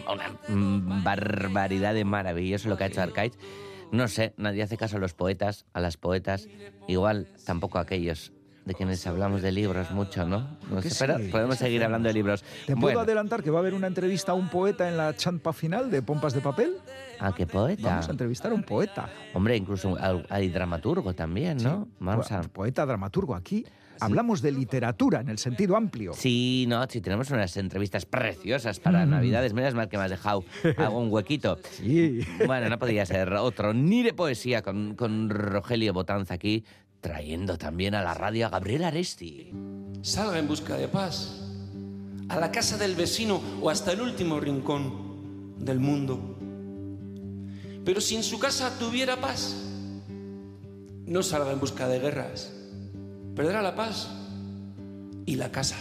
[0.08, 0.40] una
[1.04, 3.38] barbaridad de maravilloso lo que ha hecho Arcaiz.
[3.92, 6.48] No sé, nadie hace caso a los poetas, a las poetas,
[6.88, 8.32] igual tampoco a aquellos
[8.66, 10.58] de quienes hablamos de libros mucho, ¿no?
[10.68, 12.44] no sé, pero podemos seguir hablando de libros.
[12.66, 15.52] ¿Te puedo adelantar que va a haber una entrevista a un poeta en la champa
[15.52, 16.76] final de Pompas de Papel?
[17.20, 17.88] ¿A qué poeta?
[17.88, 19.08] Vamos a entrevistar a un poeta.
[19.34, 19.96] Hombre, incluso
[20.28, 21.88] hay dramaturgo también, ¿no?
[22.00, 22.42] Vamos a...
[22.42, 23.36] Poeta, dramaturgo.
[23.36, 23.64] Aquí
[24.00, 26.12] hablamos de literatura en el sentido amplio.
[26.14, 29.10] Sí, no, sí, tenemos unas entrevistas preciosas para mm.
[29.10, 29.52] Navidades.
[29.52, 30.44] Menos mal que me has dejado
[30.76, 31.58] hago un huequito.
[31.70, 32.20] Sí.
[32.46, 36.64] Bueno, no podía ser otro, ni de poesía con, con Rogelio Botanza aquí,
[37.06, 39.52] trayendo también a la radio a Gabriel Aresti.
[40.02, 41.40] Salga en busca de paz,
[42.28, 46.36] a la casa del vecino o hasta el último rincón del mundo.
[47.84, 49.54] Pero si en su casa tuviera paz,
[51.06, 52.52] no salga en busca de guerras,
[53.36, 54.08] perderá la paz
[55.26, 55.76] y la casa.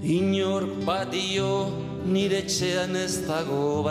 [0.00, 1.68] Inor badio
[2.06, 3.82] nire etxean ez dago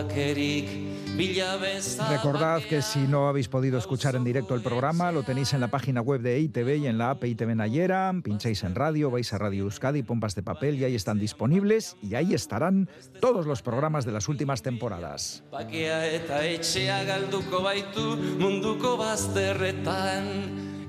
[2.10, 5.70] Recordad que si no habéis podido escuchar en directo el programa, lo tenéis en la
[5.70, 8.14] página web de ITV y en la app ITV Nayera.
[8.24, 12.14] Pincháis en radio, vais a Radio Euskadi, Pompas de Papel y ahí están disponibles y
[12.14, 12.88] ahí estarán
[13.20, 15.44] todos los programas de las últimas temporadas.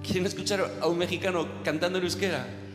[0.03, 2.68] ¿Quieren escuchar a un mexicano cantando en euskera?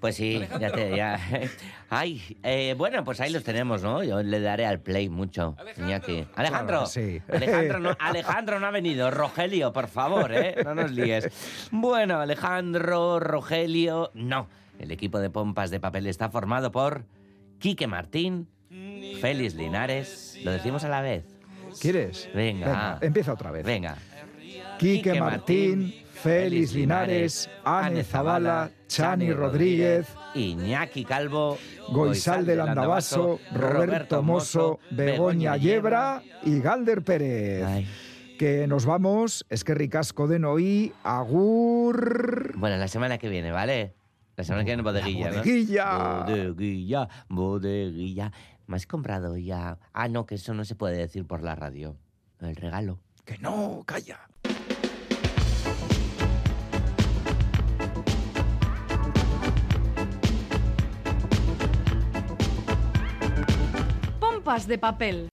[0.00, 0.96] Pues sí, ya te.
[0.96, 1.20] Ya.
[1.90, 4.02] Ay, eh, bueno, pues ahí los tenemos, ¿no?
[4.02, 5.56] Yo le daré al play mucho.
[5.76, 6.26] Iñaki.
[6.36, 6.86] Alejandro.
[6.86, 7.20] sí.
[7.28, 9.10] Alejandro no, Alejandro no ha venido.
[9.10, 10.56] Rogelio, por favor, ¿eh?
[10.64, 11.28] No nos líes.
[11.70, 14.10] Bueno, Alejandro, Rogelio.
[14.14, 14.48] No.
[14.78, 17.04] El equipo de pompas de papel está formado por
[17.58, 18.48] Quique Martín,
[19.20, 20.38] Félix Linares.
[20.42, 21.26] Lo decimos a la vez.
[21.78, 22.30] ¿Quieres?
[22.34, 22.98] Venga.
[23.02, 23.66] empieza otra vez.
[23.66, 23.98] Venga.
[24.78, 31.56] Quique Martín Félix Linares, Ane Zavala, Chani Rodríguez, Iñaki Calvo,
[31.88, 37.86] Goizal del Andabaso, Roberto Mosso, Begoña Yebra y Galder Pérez.
[38.38, 42.52] Que nos vamos, es que ricasco de Noí, Agur.
[42.56, 43.94] Bueno, la semana que viene, ¿vale?
[44.36, 46.24] La semana que viene bodeguilla, bodeguilla.
[46.24, 48.32] Bodeguilla, bodeguilla.
[48.66, 49.78] ¿Me has comprado ya?
[49.94, 51.96] Ah, no, que eso no se puede decir por la radio.
[52.40, 52.98] El regalo.
[53.24, 54.29] Que no, calla.
[64.58, 65.28] De papel.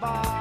[0.00, 0.37] bar.